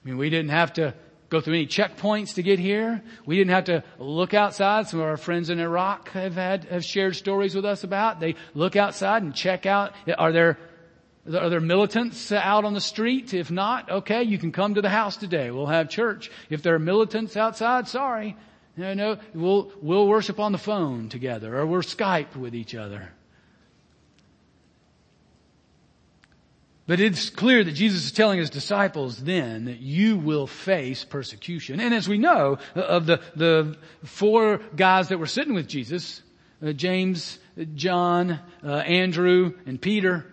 I 0.05 0.09
mean, 0.09 0.19
we 0.19 0.31
didn't 0.31 0.51
have 0.51 0.75
to 0.75 0.95
go 1.31 1.41
through 1.41 1.55
any 1.55 1.67
checkpoints 1.67 2.35
to 2.35 2.43
get 2.43 2.59
here. 2.59 3.03
We 3.27 3.37
didn't 3.37 3.51
have 3.51 3.65
to 3.65 3.83
look 3.99 4.35
outside. 4.35 4.87
Some 4.87 5.01
of 5.01 5.07
our 5.07 5.17
friends 5.17 5.51
in 5.51 5.59
Iraq 5.59 6.11
have 6.11 6.35
had, 6.35 6.65
have 6.65 6.85
shared 6.85 7.17
stories 7.17 7.55
with 7.55 7.65
us 7.65 7.83
about. 7.83 8.21
They 8.21 8.37
look 8.53 8.77
outside 8.77 9.23
and 9.23 9.35
check 9.35 9.67
out, 9.67 9.93
are 10.19 10.31
there 10.33 10.59
are 11.27 11.49
there 11.49 11.61
militants 11.61 12.31
out 12.33 12.67
on 12.67 12.75
the 12.75 12.83
street? 12.83 13.33
If 13.33 13.51
not, 13.51 13.91
okay, 13.91 14.25
you 14.25 14.37
can 14.37 14.53
come 14.53 14.75
to 14.75 14.83
the 14.83 14.91
house 14.91 15.17
today. 15.17 15.51
We'll 15.51 15.67
have 15.67 15.89
church. 15.89 16.31
If 16.51 16.63
there 16.63 16.75
are 16.75 16.79
militants 16.79 17.35
outside, 17.35 17.89
sorry. 17.89 18.37
No, 18.77 18.95
no, 18.95 19.19
we'll, 19.35 19.71
we'll 19.81 20.09
worship 20.09 20.41
on 20.41 20.53
the 20.53 20.59
phone 20.59 21.09
together 21.09 21.57
or 21.57 21.67
we'll 21.67 21.83
Skype 21.83 22.35
with 22.35 22.55
each 22.55 22.75
other. 22.75 23.11
But 26.87 27.01
it's 27.01 27.31
clear 27.31 27.65
that 27.65 27.73
Jesus 27.73 28.05
is 28.05 28.13
telling 28.13 28.39
his 28.39 28.51
disciples 28.51 29.17
then 29.17 29.67
that 29.67 29.81
you 29.81 30.19
will 30.19 30.47
face 30.47 31.05
persecution. 31.05 31.81
And 31.81 31.95
as 31.95 32.09
we 32.09 32.19
know 32.19 32.59
of 32.75 33.07
the, 33.07 33.21
the 33.35 33.77
four 34.05 34.59
guys 34.77 35.09
that 35.09 35.19
were 35.19 35.27
sitting 35.27 35.55
with 35.55 35.67
Jesus, 35.67 36.23
uh, 36.63 36.73
James, 36.73 37.39
John, 37.75 38.39
uh, 38.63 38.69
Andrew, 38.71 39.55
and 39.65 39.81
Peter, 39.81 40.27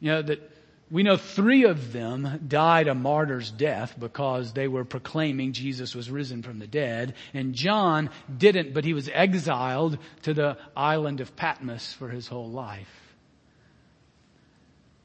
you 0.00 0.12
know, 0.12 0.22
that 0.22 0.50
we 0.90 1.02
know 1.02 1.16
three 1.16 1.64
of 1.64 1.92
them 1.92 2.44
died 2.46 2.86
a 2.86 2.94
martyr's 2.94 3.50
death 3.50 3.94
because 3.98 4.52
they 4.52 4.68
were 4.68 4.84
proclaiming 4.84 5.52
Jesus 5.52 5.94
was 5.94 6.10
risen 6.10 6.42
from 6.42 6.58
the 6.58 6.66
dead. 6.66 7.14
And 7.34 7.54
John 7.54 8.10
didn't, 8.34 8.72
but 8.72 8.84
he 8.84 8.94
was 8.94 9.08
exiled 9.08 9.98
to 10.22 10.34
the 10.34 10.56
island 10.76 11.20
of 11.20 11.34
Patmos 11.34 11.92
for 11.92 12.08
his 12.08 12.28
whole 12.28 12.48
life. 12.48 12.88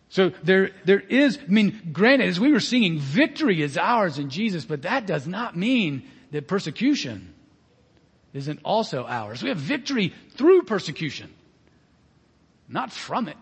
So 0.10 0.32
there, 0.44 0.72
there 0.86 1.00
is, 1.00 1.40
I 1.42 1.50
mean, 1.50 1.90
granted, 1.92 2.28
as 2.28 2.40
we 2.40 2.52
were 2.52 2.60
singing, 2.60 3.00
victory 3.00 3.62
is 3.62 3.78
ours 3.78 4.20
in 4.20 4.30
Jesus, 4.30 4.66
but 4.66 4.84
that 4.84 5.08
does 5.08 5.26
not 5.26 5.58
mean 5.58 6.04
that 6.32 6.48
persecution 6.48 7.34
isn't 8.34 8.60
also 8.64 9.06
ours. 9.06 9.42
We 9.42 9.50
have 9.50 9.58
victory 9.58 10.14
through 10.36 10.64
persecution. 10.64 11.34
Not 12.68 12.92
from 12.92 13.28
it 13.28 13.38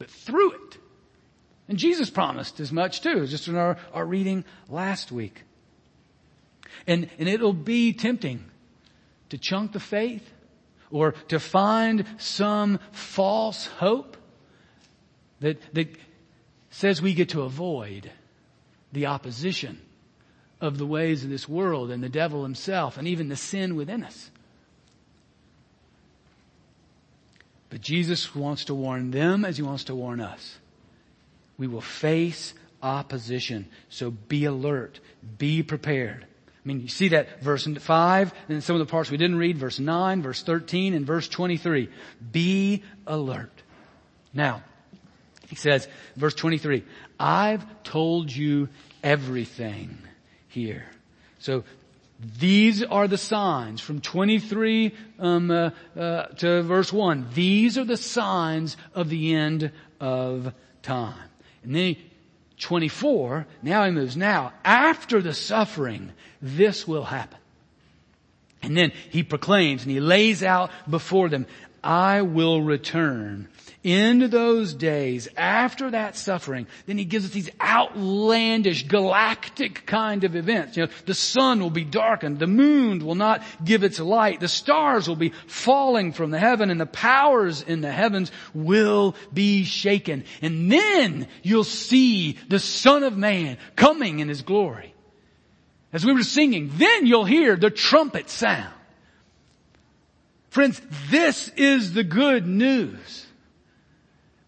but 0.00 0.10
through 0.10 0.52
it. 0.52 0.78
And 1.70 1.78
Jesus 1.78 2.10
promised 2.10 2.58
as 2.58 2.72
much 2.72 3.00
too, 3.00 3.28
just 3.28 3.46
in 3.46 3.54
our, 3.54 3.76
our 3.94 4.04
reading 4.04 4.44
last 4.68 5.12
week. 5.12 5.44
And, 6.84 7.08
and 7.16 7.28
it'll 7.28 7.52
be 7.52 7.92
tempting 7.92 8.44
to 9.28 9.38
chunk 9.38 9.70
the 9.70 9.78
faith 9.78 10.28
or 10.90 11.12
to 11.28 11.38
find 11.38 12.04
some 12.18 12.80
false 12.90 13.68
hope 13.68 14.16
that, 15.38 15.62
that 15.74 15.96
says 16.70 17.00
we 17.00 17.14
get 17.14 17.28
to 17.30 17.42
avoid 17.42 18.10
the 18.92 19.06
opposition 19.06 19.80
of 20.60 20.76
the 20.76 20.86
ways 20.86 21.22
of 21.22 21.30
this 21.30 21.48
world 21.48 21.92
and 21.92 22.02
the 22.02 22.08
devil 22.08 22.42
himself 22.42 22.98
and 22.98 23.06
even 23.06 23.28
the 23.28 23.36
sin 23.36 23.76
within 23.76 24.02
us. 24.02 24.32
But 27.68 27.80
Jesus 27.80 28.34
wants 28.34 28.64
to 28.64 28.74
warn 28.74 29.12
them 29.12 29.44
as 29.44 29.56
he 29.56 29.62
wants 29.62 29.84
to 29.84 29.94
warn 29.94 30.20
us. 30.20 30.58
We 31.60 31.66
will 31.66 31.82
face 31.82 32.54
opposition. 32.82 33.68
So 33.90 34.10
be 34.10 34.46
alert. 34.46 34.98
Be 35.36 35.62
prepared. 35.62 36.24
I 36.24 36.68
mean, 36.68 36.80
you 36.80 36.88
see 36.88 37.08
that 37.08 37.42
verse 37.42 37.66
5 37.66 38.34
and 38.48 38.64
some 38.64 38.76
of 38.76 38.80
the 38.80 38.90
parts 38.90 39.10
we 39.10 39.18
didn't 39.18 39.36
read, 39.36 39.58
verse 39.58 39.78
9, 39.78 40.22
verse 40.22 40.42
13, 40.42 40.94
and 40.94 41.06
verse 41.06 41.28
23. 41.28 41.90
Be 42.32 42.82
alert. 43.06 43.52
Now, 44.32 44.62
he 45.48 45.56
says, 45.56 45.86
verse 46.16 46.34
23, 46.34 46.82
I've 47.18 47.64
told 47.82 48.32
you 48.34 48.70
everything 49.02 49.98
here. 50.48 50.86
So 51.40 51.64
these 52.38 52.82
are 52.82 53.06
the 53.06 53.18
signs 53.18 53.82
from 53.82 54.00
23 54.00 54.94
um, 55.18 55.50
uh, 55.50 55.70
uh, 55.94 56.26
to 56.26 56.62
verse 56.62 56.90
1. 56.90 57.28
These 57.34 57.76
are 57.76 57.84
the 57.84 57.98
signs 57.98 58.78
of 58.94 59.10
the 59.10 59.34
end 59.34 59.72
of 60.00 60.54
time. 60.82 61.29
And 61.62 61.74
then 61.74 61.96
24, 62.58 63.46
now 63.62 63.84
he 63.84 63.90
moves. 63.90 64.16
Now, 64.16 64.52
after 64.64 65.20
the 65.20 65.34
suffering, 65.34 66.12
this 66.40 66.86
will 66.86 67.04
happen. 67.04 67.38
And 68.62 68.76
then 68.76 68.92
he 69.10 69.22
proclaims 69.22 69.82
and 69.82 69.90
he 69.90 70.00
lays 70.00 70.42
out 70.42 70.70
before 70.88 71.28
them, 71.28 71.46
I 71.82 72.22
will 72.22 72.60
return 72.62 73.48
into 73.82 74.28
those 74.28 74.74
days 74.74 75.28
after 75.36 75.90
that 75.90 76.14
suffering, 76.14 76.66
then 76.84 76.98
he 76.98 77.04
gives 77.06 77.24
us 77.24 77.30
these 77.30 77.48
outlandish 77.60 78.86
galactic 78.88 79.86
kind 79.86 80.24
of 80.24 80.36
events. 80.36 80.76
You 80.76 80.84
know, 80.84 80.92
the 81.06 81.14
sun 81.14 81.60
will 81.60 81.70
be 81.70 81.84
darkened, 81.84 82.38
the 82.38 82.46
moon 82.46 83.04
will 83.04 83.14
not 83.14 83.42
give 83.64 83.82
its 83.82 83.98
light, 83.98 84.40
the 84.40 84.48
stars 84.48 85.08
will 85.08 85.16
be 85.16 85.32
falling 85.46 86.12
from 86.12 86.30
the 86.30 86.38
heaven 86.38 86.70
and 86.70 86.80
the 86.80 86.86
powers 86.86 87.62
in 87.62 87.80
the 87.80 87.92
heavens 87.92 88.30
will 88.52 89.14
be 89.32 89.64
shaken. 89.64 90.24
And 90.42 90.70
then 90.70 91.26
you'll 91.42 91.64
see 91.64 92.38
the 92.48 92.58
son 92.58 93.02
of 93.02 93.16
man 93.16 93.56
coming 93.76 94.18
in 94.18 94.28
his 94.28 94.42
glory. 94.42 94.94
As 95.92 96.04
we 96.04 96.12
were 96.12 96.22
singing, 96.22 96.70
then 96.74 97.06
you'll 97.06 97.24
hear 97.24 97.56
the 97.56 97.70
trumpet 97.70 98.28
sound. 98.28 98.74
Friends, 100.50 100.80
this 101.10 101.48
is 101.56 101.92
the 101.92 102.04
good 102.04 102.46
news. 102.46 103.26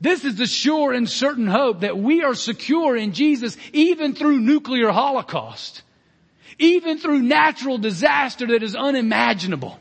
This 0.00 0.24
is 0.24 0.34
the 0.34 0.46
sure 0.46 0.92
and 0.92 1.08
certain 1.08 1.46
hope 1.46 1.80
that 1.80 1.96
we 1.96 2.24
are 2.24 2.34
secure 2.34 2.96
in 2.96 3.12
Jesus 3.12 3.56
even 3.72 4.14
through 4.14 4.40
nuclear 4.40 4.90
holocaust. 4.90 5.82
Even 6.58 6.98
through 6.98 7.22
natural 7.22 7.78
disaster 7.78 8.48
that 8.48 8.64
is 8.64 8.74
unimaginable. 8.74 9.78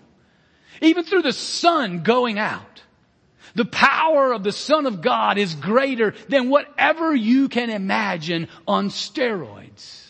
Even 0.79 1.03
through 1.03 1.23
the 1.23 1.33
sun 1.33 2.03
going 2.03 2.37
out. 2.37 2.83
The 3.55 3.65
power 3.65 4.31
of 4.31 4.43
the 4.43 4.51
Son 4.51 4.85
of 4.85 5.01
God 5.01 5.37
is 5.37 5.55
greater 5.55 6.13
than 6.29 6.49
whatever 6.49 7.13
you 7.13 7.49
can 7.49 7.69
imagine 7.69 8.47
on 8.67 8.89
steroids. 8.89 10.05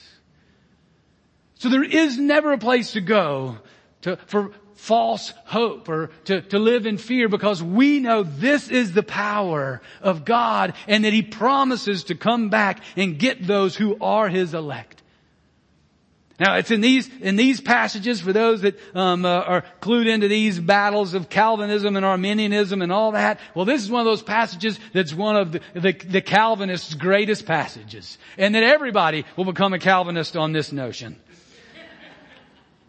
So 1.55 1.69
there 1.69 1.83
is 1.83 2.17
never 2.17 2.51
a 2.51 2.57
place 2.57 2.91
to 2.91 3.01
go 3.01 3.57
to, 4.01 4.17
for 4.27 4.51
false 4.81 5.31
hope 5.45 5.87
or 5.89 6.09
to, 6.25 6.41
to 6.41 6.57
live 6.57 6.87
in 6.87 6.97
fear 6.97 7.29
because 7.29 7.61
we 7.61 7.99
know 7.99 8.23
this 8.23 8.67
is 8.67 8.93
the 8.93 9.03
power 9.03 9.79
of 10.01 10.25
God 10.25 10.73
and 10.87 11.05
that 11.05 11.13
He 11.13 11.21
promises 11.21 12.05
to 12.05 12.15
come 12.15 12.49
back 12.49 12.81
and 12.97 13.19
get 13.19 13.45
those 13.45 13.75
who 13.75 13.95
are 14.01 14.27
His 14.27 14.55
elect. 14.55 15.03
Now 16.39 16.55
it's 16.55 16.71
in 16.71 16.81
these 16.81 17.07
in 17.21 17.35
these 17.35 17.61
passages 17.61 18.21
for 18.21 18.33
those 18.33 18.61
that 18.61 18.79
um, 18.95 19.23
uh, 19.23 19.29
are 19.29 19.63
clued 19.81 20.07
into 20.07 20.27
these 20.27 20.59
battles 20.59 21.13
of 21.13 21.29
Calvinism 21.29 21.95
and 21.95 22.03
Arminianism 22.03 22.81
and 22.81 22.91
all 22.91 23.11
that. 23.11 23.39
Well, 23.53 23.65
this 23.65 23.83
is 23.83 23.91
one 23.91 24.01
of 24.01 24.05
those 24.05 24.23
passages 24.23 24.79
that's 24.93 25.13
one 25.13 25.35
of 25.35 25.51
the, 25.51 25.61
the, 25.75 25.91
the 25.91 26.21
Calvinists' 26.21 26.95
greatest 26.95 27.45
passages, 27.45 28.17
and 28.39 28.55
that 28.55 28.63
everybody 28.63 29.25
will 29.37 29.45
become 29.45 29.73
a 29.73 29.79
Calvinist 29.79 30.35
on 30.35 30.53
this 30.53 30.71
notion. 30.71 31.21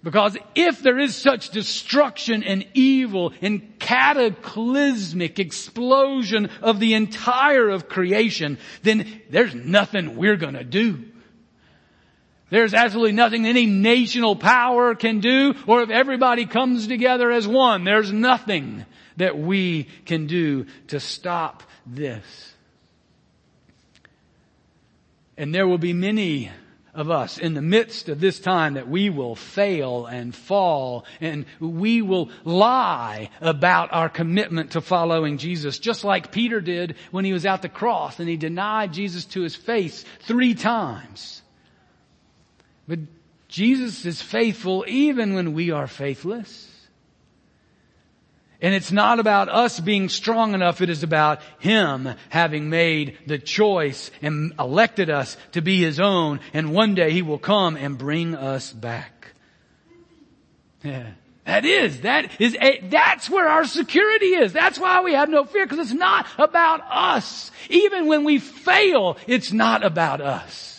Because 0.03 0.37
if 0.57 0.83
there 0.83 0.99
is 0.99 1.15
such 1.15 1.51
destruction 1.51 2.43
and 2.43 2.67
evil 2.75 3.33
and 3.41 3.79
cataclysmic 3.79 5.39
explosion 5.39 6.51
of 6.61 6.81
the 6.81 6.95
entire 6.95 7.69
of 7.69 7.89
creation, 7.89 8.59
then 8.83 9.23
there's 9.31 9.55
nothing 9.55 10.17
we're 10.17 10.37
gonna 10.37 10.65
do. 10.65 11.05
There's 12.51 12.75
absolutely 12.75 13.13
nothing 13.13 13.47
any 13.47 13.65
national 13.65 14.37
power 14.37 14.95
can 14.95 15.21
do, 15.21 15.55
or 15.67 15.83
if 15.83 15.91
everybody 15.91 16.47
comes 16.47 16.87
together 16.87 17.31
as 17.31 17.47
one, 17.47 17.85
there's 17.85 18.13
nothing 18.13 18.85
that 19.17 19.39
we 19.39 19.85
can 20.05 20.27
do 20.27 20.67
to 20.89 20.99
stop 21.01 21.63
this. 21.87 22.55
And 25.39 25.55
there 25.55 25.67
will 25.67 25.79
be 25.79 25.93
many 25.93 26.51
of 26.95 27.11
us 27.11 27.39
in 27.39 27.55
the 27.55 27.63
midst 27.63 28.09
of 28.09 28.21
this 28.21 28.39
time 28.39 28.75
that 28.75 28.89
we 28.89 29.09
will 29.09 29.35
fail 29.35 30.05
and 30.07 30.35
fall 30.35 31.07
and 31.21 31.47
we 31.59 32.03
will 32.03 32.31
lie 32.45 33.31
about 33.41 33.93
our 33.93 34.11
commitment 34.11 34.73
to 34.73 34.81
following 34.81 35.39
Jesus, 35.39 35.79
just 35.79 36.05
like 36.05 36.33
Peter 36.33 36.61
did 36.61 36.97
when 37.11 37.25
he 37.25 37.33
was 37.33 37.47
at 37.47 37.63
the 37.63 37.69
cross 37.69 38.21
and 38.21 38.29
he 38.29 38.37
denied 38.37 38.93
Jesus 38.93 39.25
to 39.27 39.41
his 39.41 39.57
face 39.57 40.05
three 40.21 40.55
times. 40.55 41.41
But 42.87 42.99
Jesus 43.49 44.05
is 44.05 44.21
faithful 44.21 44.85
even 44.87 45.35
when 45.35 45.55
we 45.55 45.71
are 45.71 45.87
faithless. 45.87 46.72
And 48.63 48.75
it's 48.75 48.93
not 48.93 49.19
about 49.19 49.49
us 49.49 49.81
being 49.81 50.09
strong 50.09 50.55
enough. 50.55 50.81
It 50.81 50.89
is 50.89 51.03
about 51.03 51.43
Him 51.59 52.09
having 52.29 52.71
made 52.71 53.19
the 53.27 53.39
choice 53.39 54.13
and 54.23 54.55
elected 54.59 55.11
us 55.11 55.37
to 55.51 55.61
be 55.61 55.83
His 55.83 55.99
own. 55.99 56.39
And 56.55 56.73
one 56.73 56.95
day 56.95 57.11
He 57.11 57.23
will 57.23 57.39
come 57.39 57.77
and 57.77 57.99
bring 57.99 58.37
us 58.37 58.73
back. 58.73 59.35
Yeah. 60.85 61.11
That 61.45 61.65
is, 61.65 62.03
that 62.03 62.41
is, 62.41 62.57
a, 62.61 62.79
that's 62.89 63.29
where 63.29 63.49
our 63.49 63.65
security 63.65 64.27
is. 64.27 64.53
That's 64.53 64.79
why 64.79 65.03
we 65.03 65.15
have 65.15 65.29
no 65.29 65.43
fear, 65.45 65.67
because 65.67 65.81
it's 65.81 65.93
not 65.99 66.27
about 66.39 66.83
us. 66.89 67.51
Even 67.69 68.07
when 68.07 68.23
we 68.23 68.39
fail, 68.39 69.17
it's 69.27 69.53
not 69.53 69.85
about 69.85 70.21
us. 70.21 70.72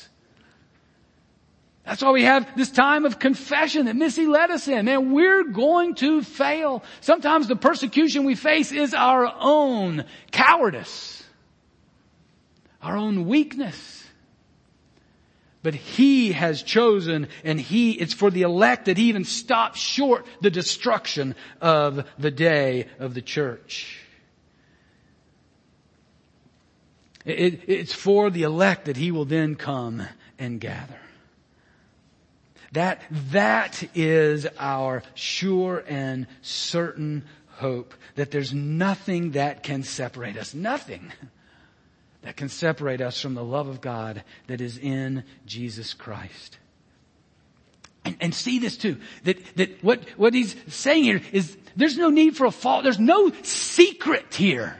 That's 1.86 2.02
why 2.02 2.12
we 2.12 2.24
have 2.24 2.48
this 2.56 2.72
time 2.72 3.06
of 3.06 3.20
confession 3.20 3.88
that 3.88 3.96
Missy 3.96 4.26
led 4.26 4.52
us 4.52 4.68
in. 4.68 4.86
Man, 4.86 5.12
we're 5.12 5.44
going 5.44 5.96
to 5.96 6.22
fail. 6.22 6.84
Sometimes 7.02 7.48
the 7.48 7.58
persecution 7.58 8.24
we 8.24 8.36
face 8.36 8.72
is 8.72 8.94
our 8.94 9.32
own 9.40 10.06
cowardice, 10.32 11.24
our 12.82 12.96
own 12.96 13.28
weakness. 13.28 14.02
But 15.62 15.76
he 15.76 16.34
has 16.34 16.62
chosen 16.62 17.28
and 17.44 17.60
he, 17.60 17.92
it's 17.92 18.14
for 18.14 18.32
the 18.32 18.42
elect 18.42 18.86
that 18.86 18.98
he 18.98 19.06
even 19.06 19.26
stops 19.26 19.80
short 19.80 20.26
the 20.42 20.50
destruction 20.50 21.36
of 21.62 22.06
the 22.18 22.32
day 22.32 22.88
of 23.00 23.14
the 23.14 23.22
church. 23.22 24.00
It, 27.26 27.62
it's 27.68 27.94
for 27.94 28.30
the 28.30 28.44
elect 28.44 28.86
that 28.86 28.98
he 28.98 29.12
will 29.12 29.26
then 29.26 29.56
come 29.56 30.06
and 30.38 30.60
gather. 30.60 31.00
That, 32.74 33.04
that 33.32 33.84
is 33.96 34.48
our 34.58 35.04
sure 35.14 35.84
and 35.88 36.28
certain 36.42 37.24
hope 37.48 37.94
that 38.16 38.32
there's 38.32 38.54
nothing 38.54 39.32
that 39.32 39.64
can 39.64 39.84
separate 39.84 40.38
us. 40.38 40.54
Nothing 40.54 41.12
that 42.24 42.36
can 42.36 42.50
separate 42.50 43.00
us 43.00 43.22
from 43.22 43.36
the 43.36 43.44
love 43.44 43.68
of 43.68 43.80
God 43.80 44.24
that 44.48 44.60
is 44.60 44.78
in 44.78 45.24
Jesus 45.46 45.94
Christ. 45.94 46.58
And, 48.06 48.18
and 48.20 48.34
see 48.34 48.60
this 48.60 48.76
too, 48.76 48.98
that, 49.24 49.38
that 49.56 49.84
what, 49.84 50.04
what 50.18 50.34
he's 50.34 50.56
saying 50.68 51.04
here 51.04 51.22
is 51.32 51.56
there's 51.76 51.98
no 51.98 52.10
need 52.10 52.36
for 52.36 52.46
a 52.46 52.52
fault. 52.52 52.84
There's 52.84 53.00
no 53.00 53.32
secret 53.44 54.34
here. 54.34 54.78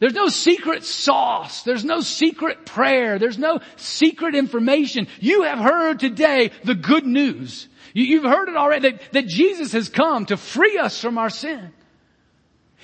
There's 0.00 0.14
no 0.14 0.28
secret 0.28 0.84
sauce. 0.84 1.62
There's 1.62 1.84
no 1.84 2.00
secret 2.00 2.64
prayer. 2.64 3.18
There's 3.18 3.38
no 3.38 3.60
secret 3.76 4.34
information. 4.34 5.08
You 5.20 5.42
have 5.42 5.58
heard 5.58 5.98
today 5.98 6.52
the 6.64 6.76
good 6.76 7.04
news. 7.04 7.68
You, 7.94 8.22
have 8.22 8.30
heard 8.30 8.48
it 8.48 8.56
already 8.56 8.90
that, 8.90 9.12
that 9.12 9.26
Jesus 9.26 9.72
has 9.72 9.88
come 9.88 10.26
to 10.26 10.36
free 10.36 10.78
us 10.78 11.00
from 11.00 11.18
our 11.18 11.30
sin. 11.30 11.72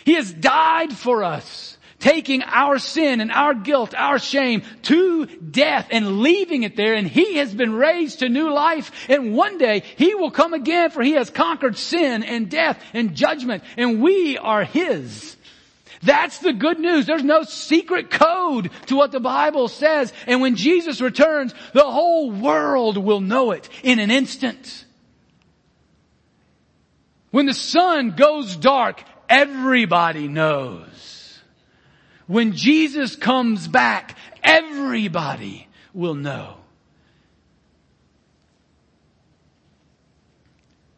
He 0.04 0.14
has 0.14 0.32
died 0.32 0.92
for 0.92 1.22
us 1.22 1.78
taking 2.00 2.42
our 2.42 2.78
sin 2.78 3.22
and 3.22 3.32
our 3.32 3.54
guilt, 3.54 3.94
our 3.96 4.18
shame 4.18 4.62
to 4.82 5.24
death 5.26 5.88
and 5.90 6.20
leaving 6.20 6.62
it 6.62 6.76
there 6.76 6.94
and 6.94 7.06
He 7.06 7.36
has 7.36 7.54
been 7.54 7.72
raised 7.72 8.18
to 8.18 8.28
new 8.28 8.52
life 8.52 9.08
and 9.08 9.34
one 9.34 9.56
day 9.56 9.82
He 9.96 10.14
will 10.14 10.30
come 10.30 10.52
again 10.52 10.90
for 10.90 11.02
He 11.02 11.12
has 11.12 11.30
conquered 11.30 11.78
sin 11.78 12.22
and 12.22 12.50
death 12.50 12.82
and 12.92 13.14
judgment 13.14 13.62
and 13.78 14.02
we 14.02 14.36
are 14.36 14.64
His. 14.64 15.36
That's 16.04 16.38
the 16.38 16.52
good 16.52 16.78
news. 16.78 17.06
There's 17.06 17.24
no 17.24 17.42
secret 17.42 18.10
code 18.10 18.70
to 18.86 18.96
what 18.96 19.10
the 19.10 19.20
Bible 19.20 19.68
says. 19.68 20.12
And 20.26 20.40
when 20.40 20.56
Jesus 20.56 21.00
returns, 21.00 21.54
the 21.72 21.84
whole 21.84 22.30
world 22.30 22.98
will 22.98 23.20
know 23.20 23.52
it 23.52 23.68
in 23.82 23.98
an 23.98 24.10
instant. 24.10 24.84
When 27.30 27.46
the 27.46 27.54
sun 27.54 28.10
goes 28.10 28.54
dark, 28.54 29.02
everybody 29.28 30.28
knows. 30.28 31.40
When 32.26 32.52
Jesus 32.52 33.16
comes 33.16 33.66
back, 33.66 34.16
everybody 34.42 35.68
will 35.92 36.14
know. 36.14 36.58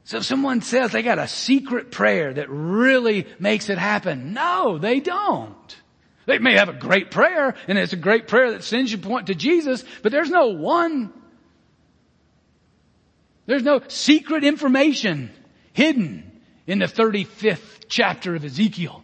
So 0.07 0.19
if 0.19 0.25
someone 0.25 0.63
says 0.63 0.93
they 0.93 1.03
got 1.03 1.19
a 1.19 1.27
secret 1.27 1.91
prayer 1.91 2.33
that 2.33 2.49
really 2.49 3.27
makes 3.41 3.69
it 3.69 3.77
happen, 3.77 4.33
no, 4.33 4.79
they 4.79 5.01
don't. 5.01 5.77
They 6.27 6.39
may 6.39 6.55
have 6.55 6.69
a 6.69 6.75
great 6.75 7.11
prayer, 7.11 7.57
and 7.67 7.77
it's 7.77 7.93
a 7.93 7.97
great 7.97 8.29
prayer 8.29 8.53
that 8.53 8.63
sends 8.63 8.93
you 8.93 8.99
point 8.99 9.27
to 9.27 9.35
Jesus, 9.35 9.85
but 10.05 10.13
there's 10.13 10.31
no 10.31 10.47
one. 10.47 11.13
There's 13.47 13.65
no 13.65 13.81
secret 13.89 14.45
information 14.45 15.31
hidden 15.73 16.41
in 16.69 16.79
the 16.79 16.87
35th 16.87 17.87
chapter 17.89 18.37
of 18.37 18.45
Ezekiel. 18.45 19.03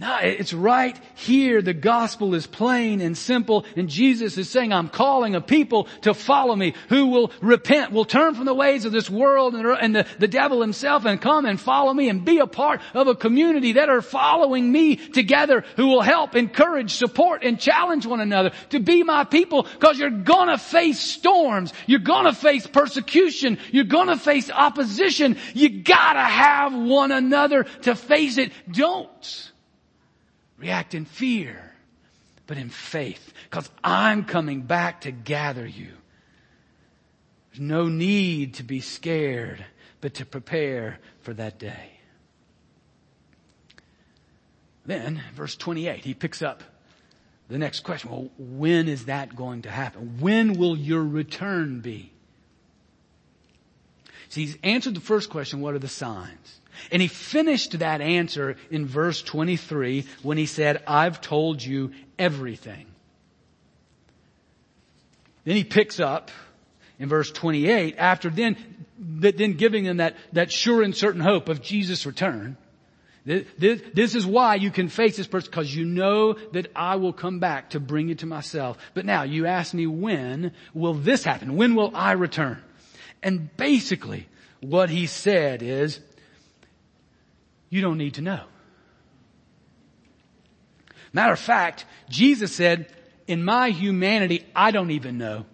No, 0.00 0.16
it's 0.22 0.52
right 0.54 0.96
here. 1.16 1.60
The 1.60 1.74
gospel 1.74 2.36
is 2.36 2.46
plain 2.46 3.00
and 3.00 3.18
simple 3.18 3.66
and 3.74 3.88
Jesus 3.88 4.38
is 4.38 4.48
saying, 4.48 4.72
I'm 4.72 4.88
calling 4.88 5.34
a 5.34 5.40
people 5.40 5.88
to 6.02 6.14
follow 6.14 6.54
me 6.54 6.74
who 6.88 7.08
will 7.08 7.32
repent, 7.40 7.90
will 7.90 8.04
turn 8.04 8.36
from 8.36 8.44
the 8.44 8.54
ways 8.54 8.84
of 8.84 8.92
this 8.92 9.10
world 9.10 9.56
and 9.56 9.96
the, 9.96 10.06
the 10.20 10.28
devil 10.28 10.60
himself 10.60 11.04
and 11.04 11.20
come 11.20 11.46
and 11.46 11.60
follow 11.60 11.92
me 11.92 12.08
and 12.08 12.24
be 12.24 12.38
a 12.38 12.46
part 12.46 12.80
of 12.94 13.08
a 13.08 13.16
community 13.16 13.72
that 13.72 13.88
are 13.88 14.00
following 14.00 14.70
me 14.70 14.94
together 14.94 15.64
who 15.74 15.88
will 15.88 16.02
help, 16.02 16.36
encourage, 16.36 16.92
support 16.92 17.42
and 17.42 17.58
challenge 17.58 18.06
one 18.06 18.20
another 18.20 18.52
to 18.70 18.78
be 18.78 19.02
my 19.02 19.24
people 19.24 19.64
because 19.64 19.98
you're 19.98 20.10
gonna 20.10 20.58
face 20.58 21.00
storms. 21.00 21.72
You're 21.88 21.98
gonna 21.98 22.34
face 22.34 22.68
persecution. 22.68 23.58
You're 23.72 23.82
gonna 23.82 24.16
face 24.16 24.48
opposition. 24.48 25.38
You 25.54 25.82
gotta 25.82 26.20
have 26.20 26.72
one 26.72 27.10
another 27.10 27.64
to 27.82 27.96
face 27.96 28.38
it. 28.38 28.52
Don't 28.70 29.50
react 30.58 30.94
in 30.94 31.04
fear, 31.04 31.72
but 32.46 32.58
in 32.58 32.68
faith, 32.68 33.32
because 33.44 33.70
I'm 33.82 34.24
coming 34.24 34.62
back 34.62 35.02
to 35.02 35.10
gather 35.10 35.66
you. 35.66 35.92
There's 37.50 37.60
no 37.60 37.86
need 37.86 38.54
to 38.54 38.62
be 38.62 38.80
scared, 38.80 39.64
but 40.00 40.14
to 40.14 40.26
prepare 40.26 40.98
for 41.20 41.34
that 41.34 41.58
day. 41.58 41.92
Then, 44.86 45.22
verse 45.34 45.54
28, 45.54 46.04
he 46.04 46.14
picks 46.14 46.40
up 46.40 46.62
the 47.48 47.58
next 47.58 47.80
question. 47.80 48.10
Well, 48.10 48.30
when 48.38 48.88
is 48.88 49.06
that 49.06 49.36
going 49.36 49.62
to 49.62 49.70
happen? 49.70 50.18
When 50.20 50.54
will 50.54 50.76
your 50.76 51.02
return 51.02 51.80
be? 51.80 52.12
See, 54.30 54.46
he's 54.46 54.58
answered 54.62 54.94
the 54.94 55.00
first 55.00 55.30
question, 55.30 55.60
what 55.60 55.74
are 55.74 55.78
the 55.78 55.88
signs? 55.88 56.60
And 56.90 57.02
he 57.02 57.08
finished 57.08 57.78
that 57.78 58.00
answer 58.00 58.56
in 58.70 58.86
verse 58.86 59.22
23 59.22 60.04
when 60.22 60.38
he 60.38 60.46
said, 60.46 60.82
I've 60.86 61.20
told 61.20 61.62
you 61.62 61.92
everything. 62.18 62.86
Then 65.44 65.56
he 65.56 65.64
picks 65.64 66.00
up 66.00 66.30
in 66.98 67.08
verse 67.08 67.30
28 67.30 67.96
after 67.98 68.30
then, 68.30 68.56
then 68.98 69.54
giving 69.54 69.84
them 69.84 69.98
that, 69.98 70.16
that 70.32 70.52
sure 70.52 70.82
and 70.82 70.94
certain 70.94 71.20
hope 71.20 71.48
of 71.48 71.62
Jesus' 71.62 72.04
return. 72.04 72.56
This, 73.24 73.82
this, 73.92 74.14
is 74.14 74.26
why 74.26 74.54
you 74.54 74.70
can 74.70 74.88
face 74.88 75.18
this 75.18 75.26
person 75.26 75.50
because 75.50 75.74
you 75.74 75.84
know 75.84 76.34
that 76.52 76.72
I 76.74 76.96
will 76.96 77.12
come 77.12 77.40
back 77.40 77.70
to 77.70 77.80
bring 77.80 78.08
you 78.08 78.14
to 78.16 78.26
myself. 78.26 78.78
But 78.94 79.04
now 79.04 79.24
you 79.24 79.44
ask 79.44 79.74
me 79.74 79.86
when 79.86 80.52
will 80.72 80.94
this 80.94 81.24
happen? 81.24 81.56
When 81.56 81.74
will 81.74 81.94
I 81.94 82.12
return? 82.12 82.62
And 83.22 83.54
basically 83.58 84.28
what 84.60 84.88
he 84.88 85.06
said 85.06 85.62
is 85.62 86.00
you 87.70 87.80
don't 87.80 87.98
need 87.98 88.14
to 88.14 88.22
know. 88.22 88.42
Matter 91.12 91.32
of 91.32 91.38
fact, 91.38 91.84
Jesus 92.08 92.54
said, 92.54 92.92
in 93.26 93.44
my 93.44 93.70
humanity, 93.70 94.44
I 94.54 94.70
don't 94.70 94.90
even 94.90 95.18
know. 95.18 95.46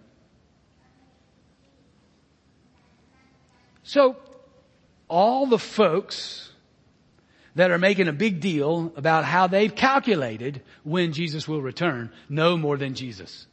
So, 3.83 4.17
all 5.07 5.45
the 5.45 5.59
folks 5.59 6.51
that 7.55 7.71
are 7.71 7.77
making 7.77 8.07
a 8.07 8.13
big 8.13 8.41
deal 8.41 8.91
about 8.95 9.23
how 9.23 9.47
they've 9.47 9.73
calculated 9.73 10.61
when 10.83 11.13
Jesus 11.13 11.47
will 11.47 11.61
return 11.61 12.11
know 12.27 12.57
more 12.57 12.77
than 12.77 12.95
Jesus. 12.95 13.47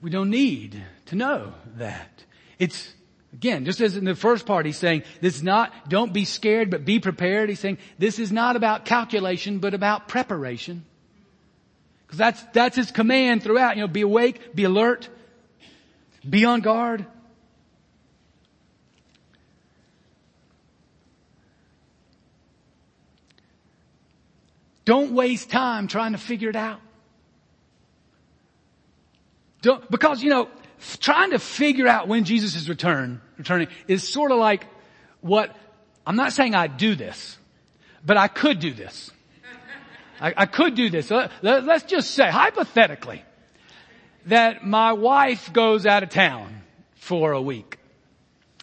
We 0.00 0.10
don't 0.10 0.30
need 0.30 0.82
to 1.06 1.16
know 1.16 1.54
that. 1.76 2.24
It's 2.58 2.94
Again, 3.36 3.66
just 3.66 3.82
as 3.82 3.98
in 3.98 4.06
the 4.06 4.14
first 4.14 4.46
part, 4.46 4.64
he's 4.64 4.78
saying, 4.78 5.02
this 5.20 5.36
is 5.36 5.42
not, 5.42 5.90
don't 5.90 6.10
be 6.10 6.24
scared, 6.24 6.70
but 6.70 6.86
be 6.86 7.00
prepared. 7.00 7.50
He's 7.50 7.60
saying, 7.60 7.76
this 7.98 8.18
is 8.18 8.32
not 8.32 8.56
about 8.56 8.86
calculation, 8.86 9.58
but 9.58 9.74
about 9.74 10.08
preparation. 10.08 10.86
Because 12.06 12.16
that's, 12.16 12.42
that's 12.54 12.76
his 12.76 12.90
command 12.90 13.42
throughout. 13.42 13.76
You 13.76 13.82
know, 13.82 13.88
be 13.88 14.00
awake, 14.00 14.54
be 14.54 14.64
alert, 14.64 15.10
be 16.26 16.46
on 16.46 16.62
guard. 16.62 17.04
Don't 24.86 25.12
waste 25.12 25.50
time 25.50 25.88
trying 25.88 26.12
to 26.12 26.18
figure 26.18 26.48
it 26.48 26.56
out. 26.56 26.80
Don't, 29.60 29.90
because, 29.90 30.22
you 30.22 30.30
know, 30.30 30.48
trying 31.00 31.30
to 31.30 31.38
figure 31.38 31.88
out 31.88 32.08
when 32.08 32.24
Jesus 32.24 32.54
is 32.54 32.68
return, 32.68 33.20
returning 33.38 33.68
is 33.88 34.06
sort 34.06 34.30
of 34.32 34.38
like 34.38 34.66
what, 35.20 35.54
I'm 36.06 36.16
not 36.16 36.32
saying 36.32 36.54
I 36.54 36.66
do 36.66 36.94
this, 36.94 37.38
but 38.04 38.16
I 38.16 38.28
could 38.28 38.60
do 38.60 38.72
this. 38.72 39.10
I, 40.20 40.32
I 40.36 40.46
could 40.46 40.74
do 40.74 40.88
this. 40.88 41.10
Let, 41.10 41.30
let, 41.42 41.64
let's 41.64 41.84
just 41.84 42.12
say, 42.12 42.30
hypothetically, 42.30 43.22
that 44.26 44.66
my 44.66 44.92
wife 44.92 45.52
goes 45.52 45.86
out 45.86 46.02
of 46.02 46.08
town 46.08 46.62
for 46.94 47.32
a 47.32 47.40
week. 47.40 47.75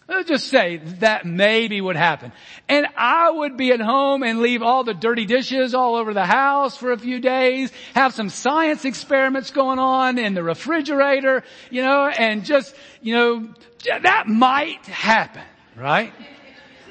Let's 0.07 0.27
just 0.27 0.47
say 0.49 0.77
that 0.99 1.25
maybe 1.25 1.79
would 1.79 1.95
happen. 1.95 2.33
And 2.67 2.87
I 2.97 3.29
would 3.29 3.55
be 3.55 3.71
at 3.71 3.79
home 3.79 4.21
and 4.21 4.39
leave 4.39 4.61
all 4.61 4.83
the 4.83 4.93
dirty 4.93 5.25
dishes 5.25 5.73
all 5.73 5.95
over 5.95 6.13
the 6.13 6.25
house 6.25 6.75
for 6.75 6.91
a 6.91 6.97
few 6.97 7.21
days, 7.21 7.71
have 7.95 8.13
some 8.13 8.29
science 8.29 8.83
experiments 8.83 9.51
going 9.51 9.79
on 9.79 10.17
in 10.17 10.33
the 10.33 10.43
refrigerator, 10.43 11.43
you 11.69 11.81
know, 11.81 12.07
and 12.07 12.43
just, 12.43 12.75
you 13.01 13.15
know, 13.15 13.53
that 13.85 14.27
might 14.27 14.85
happen, 14.87 15.43
right? 15.77 16.13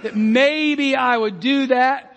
That 0.03 0.17
maybe 0.17 0.97
I 0.97 1.17
would 1.17 1.39
do 1.39 1.67
that. 1.67 2.17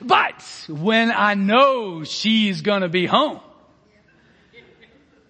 But 0.00 0.42
when 0.68 1.12
I 1.12 1.34
know 1.34 2.02
she's 2.02 2.60
gonna 2.60 2.88
be 2.88 3.06
home, 3.06 3.40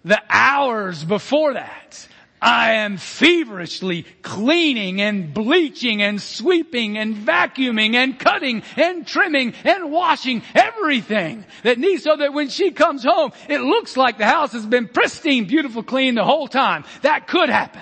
the 0.03 0.21
hours 0.29 1.03
before 1.03 1.53
that, 1.53 2.07
I 2.43 2.73
am 2.73 2.97
feverishly 2.97 4.05
cleaning 4.21 4.99
and 4.99 5.33
bleaching 5.33 6.01
and 6.01 6.21
sweeping 6.21 6.97
and 6.97 7.15
vacuuming 7.15 7.95
and 7.95 8.19
cutting 8.19 8.63
and 8.75 9.07
trimming 9.07 9.53
and 9.63 9.93
washing 9.93 10.43
everything 10.53 11.45
that 11.63 11.79
needs 11.79 12.03
so 12.03 12.17
that 12.17 12.33
when 12.33 12.49
she 12.49 12.71
comes 12.71 13.05
home, 13.05 13.31
it 13.47 13.61
looks 13.61 13.95
like 13.95 14.17
the 14.17 14.25
house 14.25 14.51
has 14.51 14.65
been 14.65 14.89
pristine, 14.89 15.45
beautiful, 15.45 15.83
clean 15.83 16.15
the 16.15 16.25
whole 16.25 16.49
time. 16.49 16.83
That 17.01 17.27
could 17.27 17.47
happen. 17.47 17.81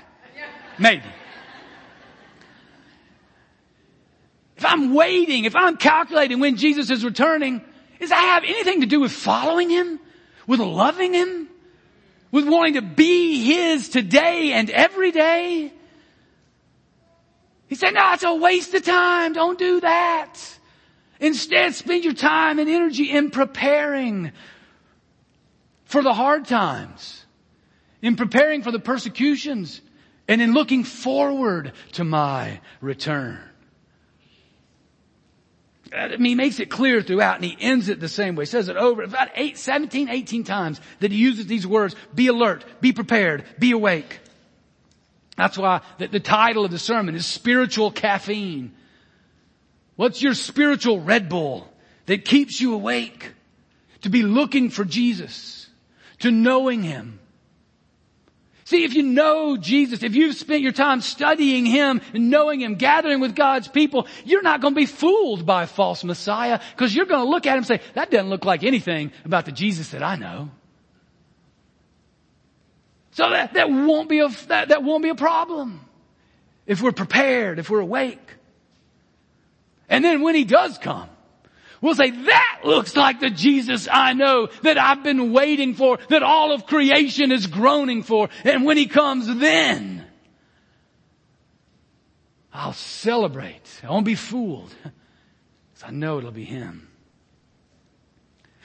Maybe. 0.77 1.03
If 4.57 4.65
I'm 4.65 4.93
waiting, 4.93 5.45
if 5.45 5.55
I'm 5.55 5.75
calculating 5.75 6.39
when 6.39 6.55
Jesus 6.55 6.91
is 6.91 7.03
returning, 7.03 7.63
does 7.99 8.09
that 8.09 8.15
have 8.15 8.43
anything 8.43 8.81
to 8.81 8.85
do 8.85 8.99
with 8.99 9.11
following 9.11 9.71
Him? 9.71 9.99
With 10.45 10.59
loving 10.59 11.15
Him? 11.15 11.49
With 12.31 12.47
wanting 12.47 12.75
to 12.75 12.81
be 12.81 13.43
His 13.43 13.89
today 13.89 14.53
and 14.53 14.69
every 14.69 15.11
day? 15.11 15.73
He 17.67 17.75
said, 17.75 17.93
no, 17.93 18.13
it's 18.13 18.23
a 18.23 18.33
waste 18.33 18.73
of 18.73 18.83
time. 18.83 19.33
Don't 19.33 19.59
do 19.59 19.79
that. 19.81 20.37
Instead, 21.19 21.75
spend 21.75 22.03
your 22.03 22.13
time 22.13 22.59
and 22.59 22.69
energy 22.69 23.11
in 23.11 23.29
preparing 23.29 24.31
for 25.85 26.01
the 26.01 26.13
hard 26.13 26.45
times, 26.45 27.25
in 28.01 28.15
preparing 28.15 28.61
for 28.61 28.71
the 28.71 28.79
persecutions, 28.79 29.81
and 30.27 30.41
in 30.41 30.53
looking 30.53 30.83
forward 30.83 31.73
to 31.93 32.03
my 32.03 32.59
return. 32.79 33.39
I 35.93 36.09
mean, 36.17 36.25
he 36.25 36.35
makes 36.35 36.59
it 36.59 36.69
clear 36.69 37.01
throughout 37.01 37.35
and 37.35 37.45
he 37.45 37.57
ends 37.59 37.89
it 37.89 37.99
the 37.99 38.07
same 38.07 38.35
way. 38.35 38.43
He 38.43 38.49
says 38.49 38.69
it 38.69 38.77
over 38.77 39.03
about 39.03 39.29
eight, 39.35 39.57
17, 39.57 40.09
18 40.09 40.43
times 40.43 40.79
that 40.99 41.11
he 41.11 41.17
uses 41.17 41.47
these 41.47 41.67
words, 41.67 41.95
be 42.15 42.27
alert, 42.27 42.63
be 42.79 42.93
prepared, 42.93 43.43
be 43.59 43.71
awake. 43.71 44.19
That's 45.35 45.57
why 45.57 45.81
the, 45.97 46.07
the 46.07 46.19
title 46.19 46.63
of 46.65 46.71
the 46.71 46.79
sermon 46.79 47.15
is 47.15 47.25
spiritual 47.25 47.91
caffeine. 47.91 48.73
What's 49.95 50.21
your 50.21 50.33
spiritual 50.33 51.01
Red 51.01 51.29
Bull 51.29 51.67
that 52.05 52.25
keeps 52.25 52.61
you 52.61 52.73
awake? 52.73 53.33
To 54.01 54.09
be 54.09 54.23
looking 54.23 54.71
for 54.71 54.83
Jesus, 54.83 55.69
to 56.19 56.31
knowing 56.31 56.81
Him, 56.81 57.19
See, 58.71 58.85
if 58.85 58.93
you 58.93 59.03
know 59.03 59.57
Jesus, 59.57 60.01
if 60.01 60.15
you've 60.15 60.37
spent 60.37 60.61
your 60.61 60.71
time 60.71 61.01
studying 61.01 61.65
Him 61.65 61.99
and 62.13 62.29
knowing 62.29 62.61
Him, 62.61 62.75
gathering 62.75 63.19
with 63.19 63.35
God's 63.35 63.67
people, 63.67 64.07
you're 64.23 64.41
not 64.41 64.61
going 64.61 64.73
to 64.73 64.79
be 64.79 64.85
fooled 64.85 65.45
by 65.45 65.63
a 65.63 65.67
false 65.67 66.05
Messiah 66.05 66.57
because 66.73 66.95
you're 66.95 67.05
going 67.05 67.19
to 67.19 67.29
look 67.29 67.45
at 67.45 67.51
Him 67.51 67.57
and 67.57 67.67
say, 67.67 67.81
that 67.95 68.11
doesn't 68.11 68.29
look 68.29 68.45
like 68.45 68.63
anything 68.63 69.11
about 69.25 69.43
the 69.43 69.51
Jesus 69.51 69.89
that 69.89 70.01
I 70.01 70.15
know. 70.15 70.51
So 73.11 73.29
that, 73.29 73.55
that 73.55 73.69
won't 73.69 74.07
be 74.07 74.19
a, 74.19 74.29
that, 74.47 74.69
that 74.69 74.83
won't 74.83 75.03
be 75.03 75.09
a 75.09 75.15
problem. 75.15 75.81
If 76.65 76.81
we're 76.81 76.93
prepared, 76.93 77.59
if 77.59 77.69
we're 77.69 77.81
awake. 77.81 78.25
And 79.89 80.01
then 80.01 80.21
when 80.21 80.33
He 80.33 80.45
does 80.45 80.77
come, 80.77 81.09
We'll 81.81 81.95
say, 81.95 82.11
that 82.11 82.61
looks 82.63 82.95
like 82.95 83.19
the 83.19 83.31
Jesus 83.31 83.87
I 83.91 84.13
know 84.13 84.49
that 84.61 84.77
I've 84.77 85.03
been 85.03 85.33
waiting 85.33 85.73
for, 85.73 85.97
that 86.09 86.21
all 86.21 86.53
of 86.53 86.67
creation 86.67 87.31
is 87.31 87.47
groaning 87.47 88.03
for. 88.03 88.29
And 88.43 88.65
when 88.65 88.77
He 88.77 88.85
comes 88.85 89.25
then, 89.27 90.05
I'll 92.53 92.73
celebrate. 92.73 93.81
I 93.83 93.89
won't 93.89 94.05
be 94.05 94.15
fooled. 94.15 94.73
Because 95.73 95.87
I 95.87 95.91
know 95.91 96.19
it'll 96.19 96.31
be 96.31 96.43
Him. 96.43 96.89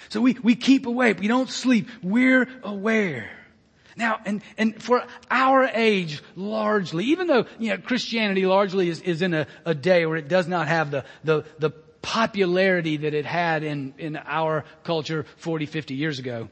So 0.09 0.21
we, 0.21 0.35
we 0.43 0.55
keep 0.55 0.87
awake. 0.87 1.21
We 1.21 1.29
don't 1.29 1.49
sleep. 1.49 1.89
We're 2.03 2.49
aware. 2.63 3.31
Now, 3.97 4.21
and, 4.27 4.43
and 4.59 4.81
for 4.83 5.05
our 5.31 5.65
age, 5.65 6.23
largely, 6.35 7.07
even 7.07 7.29
though, 7.29 7.47
you 7.59 7.71
know, 7.71 7.79
Christianity 7.79 8.45
largely 8.45 8.89
is, 8.89 9.01
is 9.01 9.23
in 9.23 9.33
a, 9.33 9.47
a 9.65 9.75
day 9.75 10.05
where 10.05 10.17
it 10.17 10.29
does 10.29 10.47
not 10.47 10.69
have 10.69 10.91
the, 10.91 11.05
the, 11.25 11.45
the 11.59 11.71
popularity 12.07 12.99
that 12.99 13.15
it 13.15 13.27
had 13.27 13.65
in, 13.65 13.93
in 13.99 14.17
our 14.17 14.65
culture 14.85 15.27
40, 15.39 15.67
50 15.67 15.95
years 15.97 16.21
ago, 16.21 16.49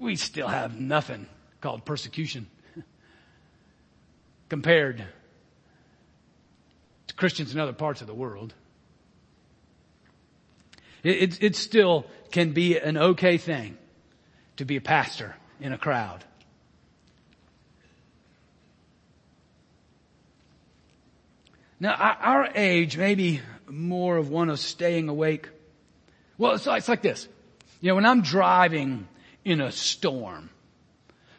we 0.00 0.16
still 0.16 0.48
have 0.48 0.80
nothing 0.80 1.26
called 1.60 1.84
persecution 1.84 2.48
compared 4.48 5.04
to 7.06 7.14
Christians 7.14 7.54
in 7.54 7.60
other 7.60 7.72
parts 7.72 8.00
of 8.00 8.08
the 8.08 8.14
world. 8.14 8.52
It, 11.04 11.22
it, 11.22 11.42
it 11.42 11.56
still 11.56 12.04
can 12.32 12.50
be 12.52 12.76
an 12.76 12.96
okay 12.96 13.38
thing 13.38 13.78
to 14.56 14.64
be 14.64 14.74
a 14.74 14.80
pastor 14.80 15.36
in 15.60 15.72
a 15.72 15.78
crowd. 15.78 16.24
Now, 21.78 21.94
our 21.94 22.48
age, 22.56 22.96
maybe 22.96 23.40
more 23.70 24.16
of 24.16 24.30
one 24.30 24.50
of 24.50 24.58
staying 24.58 25.08
awake? 25.08 25.48
Well, 26.38 26.52
it's, 26.52 26.66
it's 26.66 26.88
like 26.88 27.02
this. 27.02 27.28
You 27.80 27.88
know, 27.88 27.94
when 27.96 28.06
I'm 28.06 28.22
driving 28.22 29.08
in 29.44 29.60
a 29.60 29.72
storm, 29.72 30.50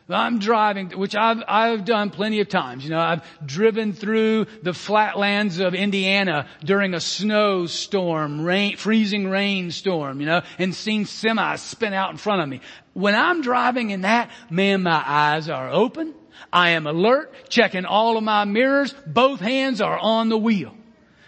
I'm 0.10 0.40
driving, 0.40 0.90
which 0.92 1.16
I've, 1.16 1.44
I've 1.48 1.86
done 1.86 2.10
plenty 2.10 2.42
of 2.42 2.50
times. 2.50 2.84
You 2.84 2.90
know, 2.90 3.00
I've 3.00 3.24
driven 3.46 3.94
through 3.94 4.48
the 4.62 4.74
flatlands 4.74 5.60
of 5.60 5.74
Indiana 5.74 6.48
during 6.64 6.94
a 6.94 7.00
snowstorm, 7.00 8.42
rain, 8.42 8.78
freezing 8.78 9.30
rainstorm, 9.30 10.20
you 10.20 10.26
know, 10.26 10.42
and 10.60 10.76
seen 10.76 11.06
semis 11.06 11.60
spin 11.60 11.94
out 11.94 12.12
in 12.12 12.18
front 12.18 12.42
of 12.42 12.50
me. 12.50 12.62
When 12.94 13.16
I'm 13.16 13.42
driving 13.42 13.92
in 13.92 14.02
that, 14.02 14.32
man, 14.50 14.84
my 14.84 15.04
eyes 15.06 15.50
are 15.50 15.70
open. 15.70 16.14
I 16.52 16.72
am 16.72 16.88
alert, 16.88 17.34
checking 17.50 17.86
all 17.86 18.18
of 18.18 18.24
my 18.24 18.46
mirrors. 18.46 18.94
Both 19.06 19.40
hands 19.40 19.80
are 19.80 19.98
on 19.98 20.30
the 20.30 20.38
wheel. 20.38 20.76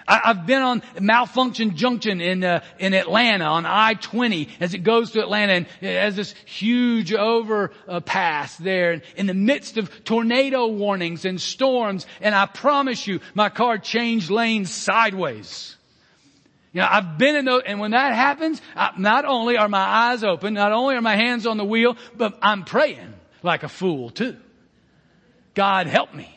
I, 0.07 0.21
have 0.25 0.45
been 0.45 0.61
on 0.61 0.81
Malfunction 0.99 1.75
Junction 1.75 2.21
in 2.21 2.43
uh, 2.43 2.63
in 2.79 2.93
Atlanta 2.93 3.45
on 3.45 3.65
I-20 3.65 4.49
as 4.59 4.73
it 4.73 4.79
goes 4.79 5.11
to 5.11 5.21
Atlanta 5.21 5.53
and 5.53 5.67
it 5.81 5.95
has 5.99 6.15
this 6.15 6.33
huge 6.45 7.13
overpass 7.13 8.57
there 8.57 9.01
in 9.15 9.27
the 9.27 9.33
midst 9.33 9.77
of 9.77 10.03
tornado 10.03 10.67
warnings 10.67 11.25
and 11.25 11.39
storms. 11.39 12.05
And 12.21 12.35
I 12.35 12.45
promise 12.45 13.07
you, 13.07 13.19
my 13.33 13.49
car 13.49 13.77
changed 13.77 14.29
lanes 14.29 14.71
sideways. 14.71 15.75
You 16.73 16.81
know, 16.81 16.87
I've 16.89 17.19
been 17.19 17.35
in 17.35 17.45
those, 17.45 17.61
and 17.67 17.79
when 17.79 17.91
that 17.91 18.13
happens, 18.13 18.59
I, 18.75 18.91
not 18.97 19.25
only 19.25 19.57
are 19.57 19.69
my 19.69 19.79
eyes 19.79 20.23
open, 20.23 20.55
not 20.55 20.71
only 20.71 20.95
are 20.95 21.01
my 21.01 21.15
hands 21.15 21.45
on 21.45 21.57
the 21.57 21.65
wheel, 21.65 21.95
but 22.17 22.37
I'm 22.41 22.65
praying 22.65 23.13
like 23.43 23.61
a 23.61 23.69
fool 23.69 24.09
too. 24.09 24.37
God 25.53 25.85
help 25.85 26.15
me. 26.15 26.35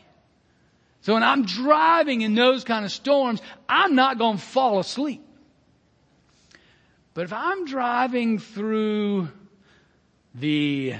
So 1.07 1.15
when 1.15 1.23
I'm 1.23 1.45
driving 1.45 2.23
in 2.23 2.35
those 2.35 2.65
kind 2.65 2.85
of 2.85 2.91
storms, 2.91 3.41
I'm 3.69 3.95
not 3.95 4.19
going 4.19 4.39
to 4.39 4.43
fall 4.43 4.81
asleep. 4.81 5.25
But 7.15 7.27
if 7.27 7.33
I'm 7.33 7.65
driving 7.65 8.41
through 8.41 9.29
the 10.35 10.97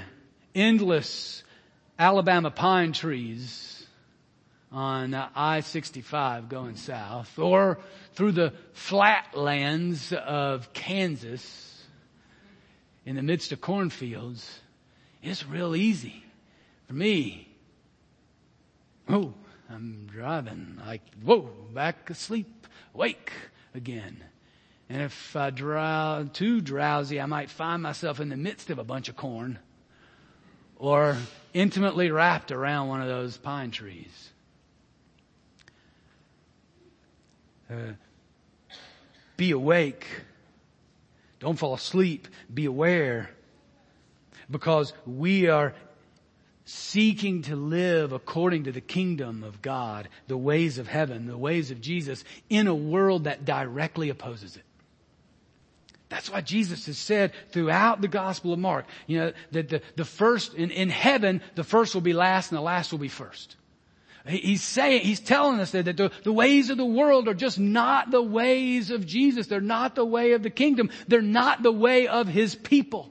endless 0.55 1.43
Alabama 1.99 2.51
pine 2.51 2.93
trees 2.93 3.85
on 4.71 5.13
uh, 5.13 5.27
I-65 5.35 6.47
going 6.47 6.77
south 6.77 7.37
or 7.37 7.77
through 8.13 8.31
the 8.31 8.53
flatlands 8.71 10.13
of 10.13 10.71
Kansas 10.71 11.83
in 13.05 13.17
the 13.17 13.23
midst 13.23 13.51
of 13.51 13.59
cornfields, 13.59 14.61
it's 15.21 15.45
real 15.45 15.75
easy 15.75 16.23
for 16.87 16.93
me. 16.93 17.49
Oh, 19.09 19.33
I'm 19.69 20.07
driving, 20.09 20.81
like, 20.85 21.01
whoa, 21.21 21.49
back 21.73 22.09
asleep, 22.09 22.67
wake 22.93 23.31
again. 23.75 24.23
And 24.89 25.01
if 25.01 25.35
I 25.35 25.49
drow, 25.49 26.29
too 26.31 26.61
drowsy, 26.61 27.19
I 27.19 27.25
might 27.25 27.49
find 27.49 27.83
myself 27.83 28.21
in 28.21 28.29
the 28.29 28.37
midst 28.37 28.69
of 28.69 28.79
a 28.79 28.83
bunch 28.85 29.09
of 29.09 29.17
corn. 29.17 29.59
or 30.79 31.17
intimately 31.53 32.11
wrapped 32.11 32.51
around 32.51 32.87
one 32.87 33.01
of 33.01 33.07
those 33.07 33.37
pine 33.37 33.71
trees. 33.71 34.29
Uh, 37.69 37.93
be 39.35 39.51
awake. 39.51 40.05
Don't 41.39 41.57
fall 41.57 41.73
asleep. 41.73 42.27
Be 42.53 42.65
aware. 42.65 43.29
Because 44.49 44.93
we 45.05 45.47
are 45.47 45.73
seeking 46.69 47.43
to 47.43 47.55
live 47.55 48.11
according 48.11 48.65
to 48.65 48.73
the 48.73 48.81
kingdom 48.81 49.41
of 49.41 49.61
God, 49.61 50.09
the 50.27 50.37
ways 50.37 50.77
of 50.77 50.87
heaven, 50.87 51.25
the 51.25 51.37
ways 51.37 51.71
of 51.71 51.79
Jesus, 51.79 52.25
in 52.49 52.67
a 52.67 52.75
world 52.75 53.23
that 53.23 53.45
directly 53.45 54.09
opposes 54.09 54.57
it. 54.57 54.63
That's 56.09 56.29
why 56.29 56.41
Jesus 56.41 56.85
has 56.87 56.97
said 56.97 57.31
throughout 57.51 58.01
the 58.01 58.09
Gospel 58.09 58.51
of 58.51 58.59
Mark, 58.59 58.85
you 59.07 59.17
know, 59.17 59.33
that 59.51 59.69
the, 59.69 59.81
the 59.95 60.03
first, 60.03 60.55
in, 60.55 60.71
in 60.71 60.89
heaven, 60.89 61.41
the 61.55 61.63
first 61.63 61.93
will 61.93 62.01
be 62.01 62.11
last 62.11 62.51
and 62.51 62.57
the 62.57 62.61
last 62.61 62.91
will 62.91 62.99
be 62.99 63.07
first. 63.07 63.55
He's 64.25 64.61
saying, 64.61 65.03
he's 65.03 65.21
telling 65.21 65.61
us 65.61 65.71
that 65.71 65.85
the, 65.85 66.11
the 66.23 66.33
ways 66.33 66.69
of 66.69 66.75
the 66.75 66.85
world 66.85 67.29
are 67.29 67.33
just 67.33 67.57
not 67.57 68.11
the 68.11 68.21
ways 68.21 68.91
of 68.91 69.05
Jesus. 69.05 69.47
They're 69.47 69.61
not 69.61 69.95
the 69.95 70.05
way 70.05 70.33
of 70.33 70.43
the 70.43 70.49
kingdom. 70.49 70.89
They're 71.07 71.21
not 71.21 71.63
the 71.63 71.71
way 71.71 72.07
of 72.07 72.27
his 72.27 72.55
people. 72.55 73.09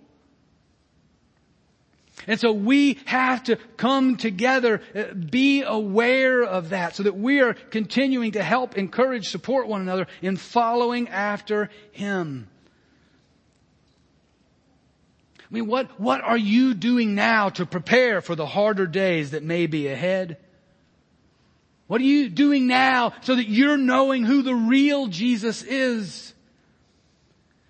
And 2.26 2.40
so 2.40 2.52
we 2.52 2.98
have 3.04 3.44
to 3.44 3.56
come 3.76 4.16
together, 4.16 4.82
uh, 4.94 5.14
be 5.14 5.62
aware 5.62 6.42
of 6.42 6.70
that 6.70 6.96
so 6.96 7.04
that 7.04 7.16
we 7.16 7.40
are 7.40 7.54
continuing 7.54 8.32
to 8.32 8.42
help, 8.42 8.76
encourage, 8.76 9.28
support 9.28 9.68
one 9.68 9.80
another 9.80 10.06
in 10.22 10.36
following 10.36 11.08
after 11.08 11.70
Him. 11.92 12.48
I 15.40 15.54
mean, 15.54 15.68
what, 15.68 16.00
what 16.00 16.22
are 16.22 16.36
you 16.36 16.74
doing 16.74 17.14
now 17.14 17.50
to 17.50 17.66
prepare 17.66 18.20
for 18.20 18.34
the 18.34 18.46
harder 18.46 18.86
days 18.86 19.30
that 19.30 19.44
may 19.44 19.68
be 19.68 19.86
ahead? 19.86 20.38
What 21.86 22.00
are 22.00 22.04
you 22.04 22.28
doing 22.28 22.66
now 22.66 23.12
so 23.20 23.36
that 23.36 23.48
you're 23.48 23.76
knowing 23.76 24.24
who 24.24 24.42
the 24.42 24.54
real 24.54 25.06
Jesus 25.06 25.62
is? 25.62 26.34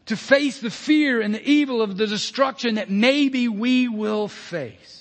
To 0.07 0.17
face 0.17 0.61
the 0.61 0.71
fear 0.71 1.21
and 1.21 1.35
the 1.35 1.49
evil 1.49 1.83
of 1.83 1.97
the 1.97 2.07
destruction 2.07 2.77
that 2.77 2.91
maybe 2.91 3.49
we 3.49 3.89
will 3.89 4.29
face. 4.29 4.97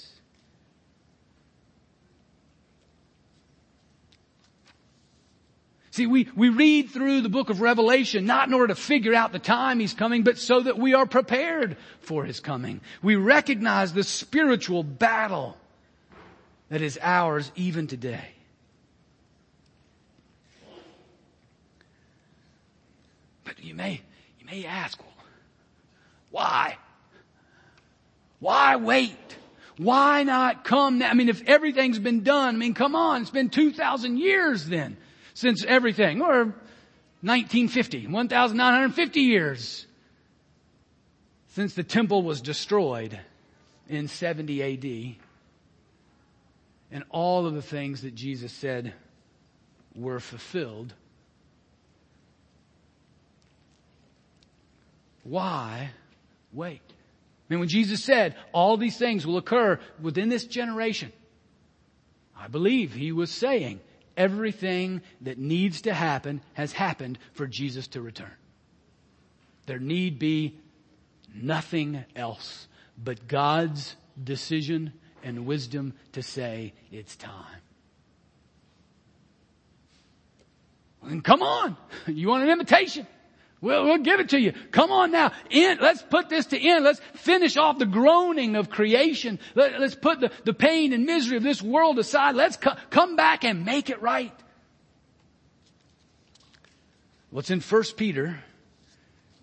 See, 5.96 6.08
we, 6.08 6.28
we 6.36 6.50
read 6.50 6.90
through 6.90 7.22
the 7.22 7.30
book 7.30 7.50
of 7.50 7.62
Revelation 7.62 8.26
not 8.26 8.50
in 8.50 8.54
order 8.54 8.68
to 8.68 8.76
figure 8.76 9.14
out 9.14 9.32
the 9.32 9.40
time 9.40 9.80
He's 9.80 9.94
coming, 9.94 10.24
but 10.24 10.38
so 10.38 10.60
that 10.60 10.78
we 10.78 10.94
are 10.94 11.06
prepared 11.06 11.78
for 12.02 12.26
His 12.26 12.42
coming. 12.42 12.82
We 13.02 13.16
recognize 13.16 13.94
the 13.94 14.04
spiritual 14.04 14.84
battle 14.84 15.56
that 16.68 16.82
is 16.82 17.00
ours 17.02 17.50
even 17.56 17.88
today. 17.88 18.28
But 23.46 23.64
you 23.64 23.74
may, 23.74 24.02
you 24.46 24.62
may 24.62 24.68
ask, 24.68 25.00
well, 25.00 25.14
why? 26.32 26.78
Why 28.40 28.76
wait? 28.76 29.38
Why 29.78 30.24
not 30.24 30.64
come 30.64 31.00
now? 31.00 31.10
I 31.10 31.14
mean, 31.14 31.30
if 31.30 31.42
everything's 31.48 32.00
been 32.00 32.24
done, 32.24 32.56
I 32.56 32.58
mean, 32.58 32.74
come 32.74 32.96
on, 32.96 33.22
it's 33.22 33.30
been 33.30 33.50
2,000 33.50 34.18
years 34.18 34.66
then 34.66 34.98
since 35.34 35.66
everything, 35.66 36.22
or 36.22 36.46
1950, 37.22 38.08
1,950 38.08 39.20
years 39.20 39.86
since 41.50 41.74
the 41.74 41.84
temple 41.84 42.22
was 42.22 42.42
destroyed 42.42 43.20
in 43.90 44.08
70 44.08 44.64
AD. 44.64 45.16
And 46.92 47.04
all 47.10 47.46
of 47.46 47.54
the 47.54 47.62
things 47.62 48.04
that 48.04 48.16
Jesus 48.16 48.54
said 48.54 48.94
were 49.96 50.20
fulfilled. 50.20 50.94
Why 55.26 55.90
wait? 56.54 56.82
I 56.88 57.54
mean, 57.54 57.60
when 57.60 57.70
Jesus 57.70 58.04
said 58.04 58.36
all 58.54 58.78
these 58.78 58.98
things 58.98 59.26
will 59.26 59.38
occur 59.38 59.80
within 60.02 60.30
this 60.30 60.46
generation, 60.46 61.12
I 62.38 62.48
believe 62.48 62.94
he 62.94 63.12
was 63.12 63.32
saying 63.32 63.82
everything 64.16 65.02
that 65.22 65.38
needs 65.38 65.82
to 65.82 65.94
happen 65.94 66.42
has 66.54 66.72
happened 66.72 67.20
for 67.34 67.48
Jesus 67.48 67.88
to 67.90 68.02
return. 68.02 68.32
There 69.66 69.80
need 69.80 70.20
be 70.20 70.58
nothing 71.34 72.06
else 72.16 72.68
but 73.04 73.28
God's 73.28 73.96
decision 74.24 74.94
and 75.24 75.48
wisdom 75.48 75.94
to 76.14 76.22
say 76.22 76.74
it's 76.92 77.16
time. 77.16 77.62
And 81.04 81.24
come 81.24 81.42
on. 81.42 81.78
You 82.08 82.28
want 82.28 82.44
an 82.44 82.50
invitation? 82.50 83.08
We'll, 83.62 83.86
we'll 83.86 83.98
give 84.00 84.20
it 84.20 84.30
to 84.30 84.40
you. 84.40 84.54
Come 84.72 84.92
on 84.92 85.12
now. 85.12 85.32
In, 85.50 85.80
let's 85.82 86.02
put 86.02 86.30
this 86.30 86.48
to 86.48 86.60
end. 86.60 86.84
Let's 86.84 87.00
finish 87.16 87.58
off 87.58 87.80
the 87.80 87.86
groaning 87.86 88.56
of 88.56 88.70
creation. 88.70 89.40
Let, 89.56 89.74
us 89.76 89.96
put 89.96 90.20
the, 90.20 90.32
the 90.44 90.54
pain 90.54 90.94
and 90.94 91.06
misery 91.06 91.38
of 91.38 91.44
this 91.44 91.62
world 91.62 91.98
aside. 91.98 92.36
Let's 92.36 92.58
co- 92.58 92.76
come 92.90 93.16
back 93.16 93.44
and 93.44 93.66
make 93.66 93.90
it 93.90 94.02
right. 94.02 94.34
What's 97.32 97.50
in 97.50 97.60
1 97.60 97.84
Peter 97.98 98.40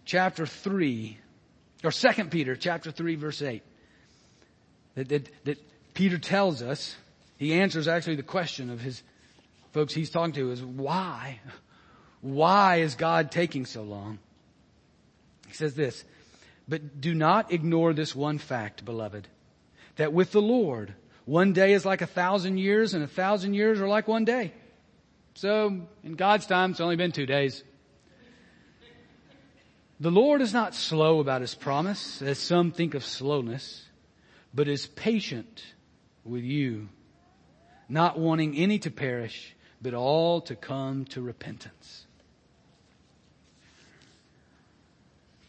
chapter 0.05 0.47
3, 0.47 1.19
or 1.85 1.91
2 1.91 2.25
Peter 2.27 2.57
chapter 2.57 2.91
3 2.91 3.17
verse 3.17 3.43
8. 3.43 3.63
That, 4.95 5.09
that, 5.09 5.29
that 5.45 5.59
Peter 5.95 6.19
tells 6.19 6.63
us, 6.63 6.95
he 7.39 7.55
answers 7.55 7.89
actually 7.89 8.17
the 8.17 8.23
question 8.23 8.71
of 8.71 8.81
his 8.81 9.03
folks 9.73 9.95
he's 9.95 10.11
talking 10.11 10.35
to 10.35 10.51
is 10.51 10.63
why? 10.63 11.41
Why 12.23 12.77
is 12.77 12.95
God 12.95 13.31
taking 13.31 13.67
so 13.67 13.83
long? 13.83 14.19
He 15.49 15.55
says 15.55 15.75
this, 15.75 16.05
but 16.67 17.01
do 17.01 17.15
not 17.15 17.53
ignore 17.53 17.93
this 17.93 18.15
one 18.15 18.39
fact, 18.39 18.85
beloved, 18.85 19.29
that 19.97 20.13
with 20.13 20.33
the 20.33 20.41
Lord, 20.41 20.95
one 21.25 21.53
day 21.53 21.73
is 21.73 21.85
like 21.85 22.01
a 22.01 22.07
thousand 22.07 22.59
years 22.59 22.95
and 22.95 23.05
a 23.05 23.09
thousand 23.09 23.55
years 23.55 23.81
are 23.81 23.89
like 23.89 24.09
one 24.09 24.25
day. 24.25 24.53
So 25.35 25.83
in 26.05 26.15
God's 26.15 26.47
time, 26.47 26.71
it's 26.71 26.81
only 26.81 26.97
been 26.97 27.13
two 27.13 27.27
days. 27.27 27.65
The 29.99 30.11
Lord 30.11 30.41
is 30.41 30.53
not 30.53 30.75
slow 30.75 31.21
about 31.21 31.41
his 31.41 31.55
promise, 31.55 32.23
as 32.23 32.39
some 32.39 32.73
think 32.73 32.95
of 32.95 33.05
slowness, 33.05 33.85
but 34.55 34.69
is 34.69 34.87
patient 34.87 35.63
with 36.25 36.45
you, 36.45 36.89
not 37.89 38.19
wanting 38.19 38.57
any 38.57 38.79
to 38.81 38.91
perish, 38.91 39.55
but 39.81 39.95
all 39.95 40.41
to 40.43 40.55
come 40.55 41.05
to 41.07 41.21
repentance. 41.21 42.07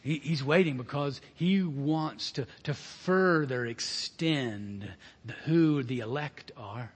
He, 0.03 0.19
he's 0.19 0.43
waiting 0.43 0.75
because 0.75 1.21
he 1.33 1.63
wants 1.63 2.33
to, 2.33 2.45
to 2.63 2.73
further 2.73 3.65
extend 3.65 4.91
the, 5.25 5.33
who 5.45 5.81
the 5.81 6.01
elect 6.01 6.51
are. 6.57 6.91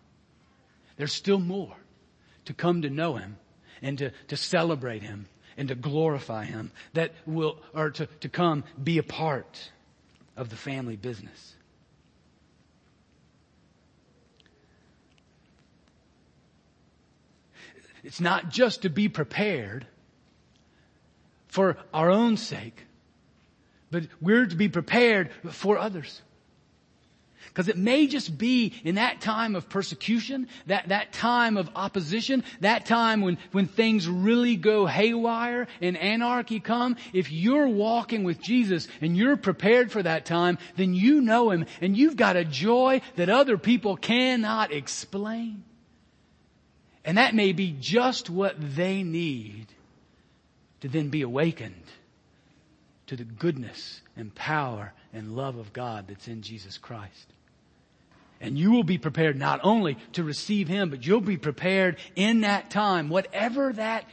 There's 0.98 1.14
still 1.14 1.40
more 1.40 1.76
to 2.46 2.54
come 2.54 2.82
to 2.82 2.90
know 2.90 3.16
him 3.16 3.38
and 3.82 3.98
to, 4.00 4.12
to 4.28 4.36
celebrate 4.36 5.04
him 5.04 5.28
and 5.56 5.70
to 5.70 5.76
glorify 5.76 6.44
him 6.44 6.72
that 6.94 7.14
will, 7.26 7.60
or 7.74 7.92
to, 7.92 8.08
to 8.08 8.30
come 8.30 8.66
be 8.82 8.98
a 8.98 9.04
part 9.04 9.72
of 10.36 10.50
the 10.50 10.58
family 10.58 10.98
business. 10.98 11.56
It's 18.04 18.22
not 18.22 18.50
just 18.50 18.82
to 18.82 18.90
be 18.90 19.08
prepared 19.08 19.88
for 21.48 21.78
our 21.94 22.12
own 22.12 22.38
sake, 22.38 22.87
but 23.92 24.04
we're 24.22 24.46
to 24.46 24.56
be 24.56 24.70
prepared 24.70 25.32
for 25.52 25.78
others. 25.78 26.22
Because 27.48 27.70
it 27.70 27.78
may 27.78 28.06
just 28.06 28.38
be 28.38 28.74
in 28.84 28.96
that 28.96 29.20
time 29.20 29.56
of 29.56 29.68
persecution, 29.68 30.48
that, 30.68 30.90
that 30.90 31.12
time 31.12 31.58
of 31.58 31.70
opposition, 31.76 32.44
that 32.60 32.86
time 32.86 33.22
when, 33.22 33.40
when 33.52 33.66
things 33.66 34.08
really 34.08 34.56
go 34.58 34.86
haywire 34.86 35.68
and 35.82 35.98
anarchy 35.98 36.60
come, 36.60 36.98
if 37.14 37.32
you're 37.32 37.68
walking 37.68 38.24
with 38.24 38.42
Jesus 38.42 38.88
and 39.02 39.18
you're 39.18 39.38
prepared 39.38 39.92
for 39.92 40.04
that 40.04 40.26
time, 40.26 40.60
then 40.76 40.94
you 40.94 41.22
know 41.22 41.50
Him 41.50 41.66
and 41.82 41.98
you've 41.98 42.16
got 42.16 42.36
a 42.36 42.46
joy 42.46 43.02
that 43.16 43.30
other 43.30 43.58
people 43.58 43.98
cannot 43.98 44.72
explain. 44.72 45.64
And 47.04 47.18
that 47.18 47.34
may 47.34 47.54
be 47.54 47.76
just 47.80 48.30
what 48.30 48.56
they 48.60 49.02
need 49.02 49.66
to 50.82 50.90
then 50.90 51.10
be 51.10 51.24
awakened 51.24 51.74
to 53.08 53.16
the 53.16 53.24
goodness 53.24 54.02
and 54.16 54.34
power 54.36 54.94
and 55.14 55.36
love 55.36 55.58
of 55.58 55.74
God 55.74 56.08
that's 56.08 56.28
in 56.28 56.42
Jesus 56.42 56.78
Christ. 56.78 57.34
And 58.40 58.58
you 58.58 58.72
will 58.72 58.84
be 58.84 58.98
prepared 58.98 59.38
not 59.38 59.62
only 59.64 59.98
to 60.14 60.24
receive 60.24 60.68
Him, 60.68 60.90
but 60.90 61.06
you'll 61.06 61.22
be 61.22 61.38
prepared 61.38 61.98
in 62.16 62.42
that 62.42 62.70
time, 62.70 63.10
whatever 63.10 63.74
that 63.74 64.06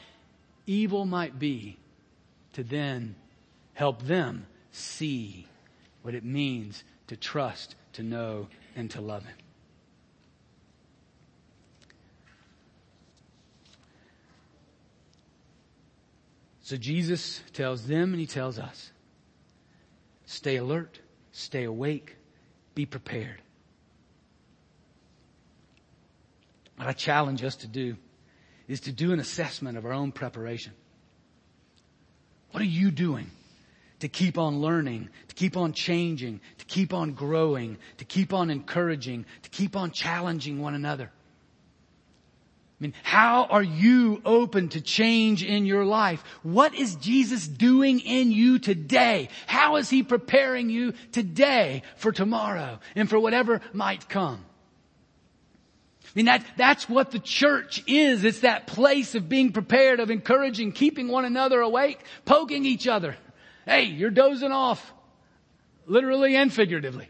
evil 0.66 1.04
might 1.04 1.38
be, 1.38 1.76
to 2.54 2.62
then 2.62 3.16
help 3.74 4.02
them 4.02 4.46
see 4.72 5.46
what 6.02 6.14
it 6.14 6.24
means 6.24 6.84
to 7.08 7.16
trust, 7.16 7.74
to 7.94 8.02
know 8.02 8.48
and 8.74 8.90
to 8.92 9.00
love 9.00 9.24
Him. 9.24 9.36
So 16.64 16.78
Jesus 16.78 17.42
tells 17.52 17.86
them 17.86 18.14
and 18.14 18.20
He 18.20 18.26
tells 18.26 18.58
us, 18.58 18.90
stay 20.24 20.56
alert, 20.56 20.98
stay 21.30 21.64
awake, 21.64 22.16
be 22.74 22.86
prepared. 22.86 23.42
What 26.76 26.88
I 26.88 26.92
challenge 26.94 27.44
us 27.44 27.54
to 27.56 27.66
do 27.66 27.98
is 28.66 28.80
to 28.80 28.92
do 28.92 29.12
an 29.12 29.20
assessment 29.20 29.76
of 29.76 29.84
our 29.84 29.92
own 29.92 30.10
preparation. 30.10 30.72
What 32.52 32.62
are 32.62 32.66
you 32.66 32.90
doing 32.90 33.30
to 34.00 34.08
keep 34.08 34.38
on 34.38 34.62
learning, 34.62 35.10
to 35.28 35.34
keep 35.34 35.58
on 35.58 35.74
changing, 35.74 36.40
to 36.56 36.64
keep 36.64 36.94
on 36.94 37.12
growing, 37.12 37.76
to 37.98 38.06
keep 38.06 38.32
on 38.32 38.48
encouraging, 38.48 39.26
to 39.42 39.50
keep 39.50 39.76
on 39.76 39.90
challenging 39.90 40.62
one 40.62 40.74
another? 40.74 41.12
I 42.80 42.82
mean, 42.82 42.94
how 43.04 43.44
are 43.44 43.62
you 43.62 44.20
open 44.24 44.68
to 44.70 44.80
change 44.80 45.44
in 45.44 45.64
your 45.64 45.84
life? 45.84 46.24
What 46.42 46.74
is 46.74 46.96
Jesus 46.96 47.46
doing 47.46 48.00
in 48.00 48.32
you 48.32 48.58
today? 48.58 49.28
How 49.46 49.76
is 49.76 49.88
He 49.88 50.02
preparing 50.02 50.70
you 50.70 50.92
today 51.12 51.82
for 51.96 52.10
tomorrow 52.10 52.80
and 52.96 53.08
for 53.08 53.18
whatever 53.20 53.60
might 53.72 54.08
come? 54.08 54.44
I 56.04 56.10
mean, 56.14 56.26
that, 56.26 56.44
that's 56.56 56.88
what 56.88 57.12
the 57.12 57.20
church 57.20 57.82
is. 57.86 58.24
It's 58.24 58.40
that 58.40 58.66
place 58.66 59.14
of 59.14 59.28
being 59.28 59.52
prepared, 59.52 60.00
of 60.00 60.10
encouraging, 60.10 60.72
keeping 60.72 61.08
one 61.08 61.24
another 61.24 61.60
awake, 61.60 62.04
poking 62.24 62.64
each 62.64 62.88
other. 62.88 63.16
Hey, 63.66 63.84
you're 63.84 64.10
dozing 64.10 64.52
off. 64.52 64.92
Literally 65.86 66.34
and 66.36 66.52
figuratively. 66.52 67.08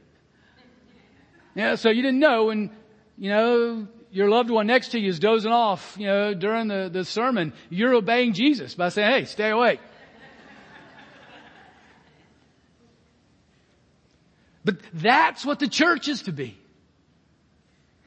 Yeah, 1.55 1.77
so 1.77 1.91
you 1.91 2.03
didn't 2.03 2.21
know 2.21 2.51
and, 2.51 2.71
you 3.17 3.31
know, 3.31 3.87
your 4.15 4.29
loved 4.29 4.49
one 4.49 4.69
next 4.69 4.91
to 4.91 5.01
you 5.01 5.09
is 5.09 5.19
dozing 5.19 5.51
off, 5.51 5.97
you 5.99 6.07
know, 6.07 6.35
during 6.35 6.69
the, 6.69 6.89
the 6.91 7.05
sermon. 7.05 7.53
You're 7.69 7.95
obeying 7.95 8.33
Jesus 8.33 8.73
by 8.77 8.91
saying, 8.91 9.11
hey, 9.11 9.25
stay 9.25 9.51
awake. 9.51 9.81
but 14.65 14.77
that's 14.93 15.45
what 15.45 15.59
the 15.59 15.67
church 15.67 16.07
is 16.07 16.23
to 16.23 16.33
be. 16.33 16.57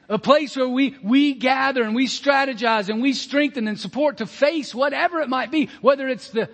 A 0.08 0.18
place 0.18 0.56
where 0.56 0.66
we, 0.66 0.96
we 1.02 1.34
gather 1.34 1.82
and 1.82 1.94
we 1.94 2.06
strategize 2.06 2.88
and 2.88 3.02
we 3.02 3.12
strengthen 3.12 3.68
and 3.68 3.78
support 3.78 4.16
to 4.16 4.26
face 4.26 4.74
whatever 4.74 5.20
it 5.20 5.28
might 5.28 5.50
be, 5.50 5.68
whether 5.82 6.08
it's 6.08 6.30
the 6.30 6.48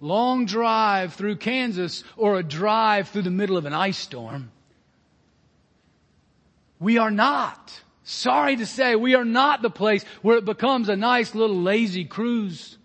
long 0.00 0.46
drive 0.46 1.14
through 1.14 1.34
Kansas 1.34 2.04
or 2.16 2.38
a 2.38 2.44
drive 2.44 3.08
through 3.08 3.22
the 3.22 3.30
middle 3.30 3.56
of 3.56 3.66
an 3.66 3.72
ice 3.72 3.98
storm. 3.98 4.52
We 6.78 6.98
are 6.98 7.10
not, 7.10 7.72
sorry 8.10 8.56
to 8.56 8.66
say, 8.66 8.96
we 8.96 9.14
are 9.14 9.24
not 9.24 9.62
the 9.62 9.70
place 9.70 10.04
where 10.22 10.36
it 10.36 10.44
becomes 10.44 10.88
a 10.88 10.96
nice 10.96 11.34
little 11.34 11.62
lazy 11.62 12.04
cruise. 12.04 12.76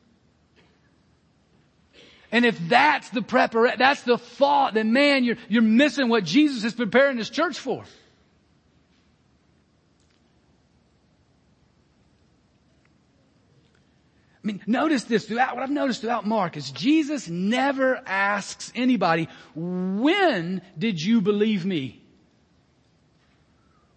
And 2.31 2.45
if 2.45 2.57
that's 2.67 3.09
the 3.09 3.21
preparation, 3.21 3.79
that's 3.79 4.01
the 4.01 4.17
thought, 4.17 4.73
then 4.73 4.93
man, 4.93 5.23
you're, 5.23 5.37
you're 5.47 5.61
missing 5.61 6.09
what 6.09 6.23
Jesus 6.23 6.63
is 6.63 6.73
preparing 6.73 7.17
this 7.17 7.29
church 7.29 7.59
for. 7.59 7.83
I 14.43 14.47
mean, 14.47 14.61
notice 14.67 15.05
this 15.05 15.25
throughout, 15.25 15.55
what 15.55 15.63
I've 15.63 15.71
noticed 15.71 16.01
throughout 16.01 16.27
Mark 16.27 16.55
is 16.55 16.69
Jesus 16.69 17.27
never 17.27 17.99
asks 18.05 18.71
anybody, 18.75 19.27
when 19.55 20.61
did 20.77 21.01
you 21.01 21.21
believe 21.21 21.65
me? 21.65 22.04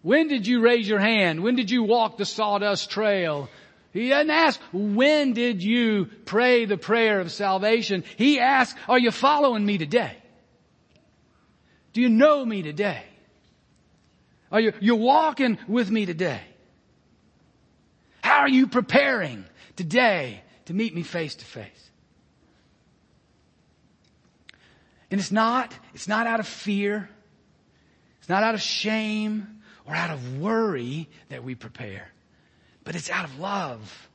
When 0.09 0.29
did 0.29 0.47
you 0.47 0.61
raise 0.61 0.89
your 0.89 1.01
hand? 1.01 1.43
When 1.43 1.55
did 1.55 1.71
you 1.71 1.83
walk 1.83 2.17
the 2.17 2.25
sawdust 2.25 2.89
trail? 2.89 3.51
He 3.93 4.09
doesn't 4.09 4.31
ask, 4.31 4.59
when 4.73 5.35
did 5.35 5.63
you 5.63 6.07
pray 6.25 6.65
the 6.65 6.79
prayer 6.79 7.21
of 7.21 7.31
salvation? 7.31 8.05
He 8.17 8.41
asks, 8.41 8.81
are 8.89 8.99
you 8.99 9.11
following 9.11 9.67
me 9.67 9.77
today? 9.77 10.17
Do 11.93 12.01
you 12.01 12.09
know 12.09 12.43
me 12.43 12.63
today? 12.63 13.03
Are 14.51 14.61
you, 14.61 14.73
you're 14.81 14.97
walking 14.97 15.59
with 15.69 15.91
me 15.91 16.07
today? 16.07 16.41
How 18.23 18.39
are 18.39 18.49
you 18.49 18.67
preparing 18.67 19.45
today 19.77 20.43
to 20.65 20.73
meet 20.73 20.95
me 20.95 21.03
face 21.03 21.35
to 21.35 21.45
face. 21.45 21.91
And 25.11 25.21
it's 25.21 25.33
not, 25.33 25.75
it's 25.93 26.09
not 26.09 26.27
out 26.27 26.41
of 26.41 26.47
fear. 26.47 27.11
It's 28.21 28.31
not 28.31 28.43
out 28.43 28.55
of 28.55 28.63
shame 28.63 29.58
or 29.89 29.95
out 29.95 30.11
of 30.11 30.39
worry 30.39 31.09
that 31.31 31.43
we 31.43 31.55
prepare, 31.55 32.09
but 32.85 32.95
it's 32.95 33.11
out 33.11 33.25
of 33.25 33.39
love 33.39 34.09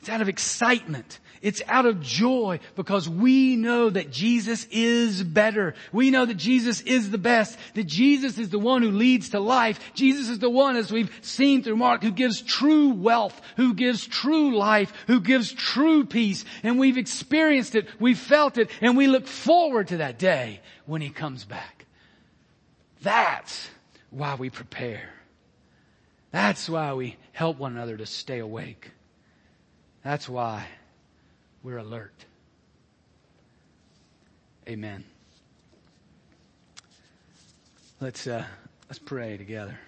it's 0.00 0.08
out 0.08 0.20
of 0.20 0.28
excitement. 0.28 1.18
It's 1.42 1.62
out 1.66 1.86
of 1.86 2.00
joy 2.00 2.60
because 2.76 3.08
we 3.08 3.56
know 3.56 3.90
that 3.90 4.10
Jesus 4.10 4.66
is 4.70 5.22
better. 5.22 5.74
We 5.92 6.10
know 6.10 6.24
that 6.24 6.36
Jesus 6.36 6.80
is 6.80 7.10
the 7.10 7.18
best, 7.18 7.58
that 7.74 7.86
Jesus 7.86 8.38
is 8.38 8.50
the 8.50 8.58
one 8.58 8.82
who 8.82 8.90
leads 8.90 9.30
to 9.30 9.40
life. 9.40 9.78
Jesus 9.94 10.28
is 10.28 10.38
the 10.38 10.50
one, 10.50 10.76
as 10.76 10.90
we've 10.90 11.12
seen 11.20 11.62
through 11.62 11.76
Mark, 11.76 12.02
who 12.02 12.10
gives 12.10 12.40
true 12.40 12.90
wealth, 12.90 13.40
who 13.56 13.74
gives 13.74 14.06
true 14.06 14.56
life, 14.56 14.92
who 15.06 15.20
gives 15.20 15.52
true 15.52 16.04
peace. 16.04 16.44
And 16.62 16.78
we've 16.78 16.98
experienced 16.98 17.74
it, 17.74 17.88
we've 18.00 18.18
felt 18.18 18.58
it, 18.58 18.70
and 18.80 18.96
we 18.96 19.08
look 19.08 19.26
forward 19.26 19.88
to 19.88 19.98
that 19.98 20.18
day 20.18 20.60
when 20.86 21.02
He 21.02 21.10
comes 21.10 21.44
back. 21.44 21.86
That's 23.02 23.68
why 24.10 24.34
we 24.34 24.50
prepare. 24.50 25.10
That's 26.30 26.68
why 26.68 26.92
we 26.94 27.16
help 27.32 27.58
one 27.58 27.72
another 27.72 27.96
to 27.96 28.06
stay 28.06 28.38
awake. 28.38 28.90
That's 30.04 30.28
why 30.28 30.66
we're 31.62 31.78
alert. 31.78 32.24
Amen. 34.68 35.04
Let's, 38.00 38.26
uh, 38.26 38.44
let's 38.88 38.98
pray 38.98 39.36
together. 39.36 39.78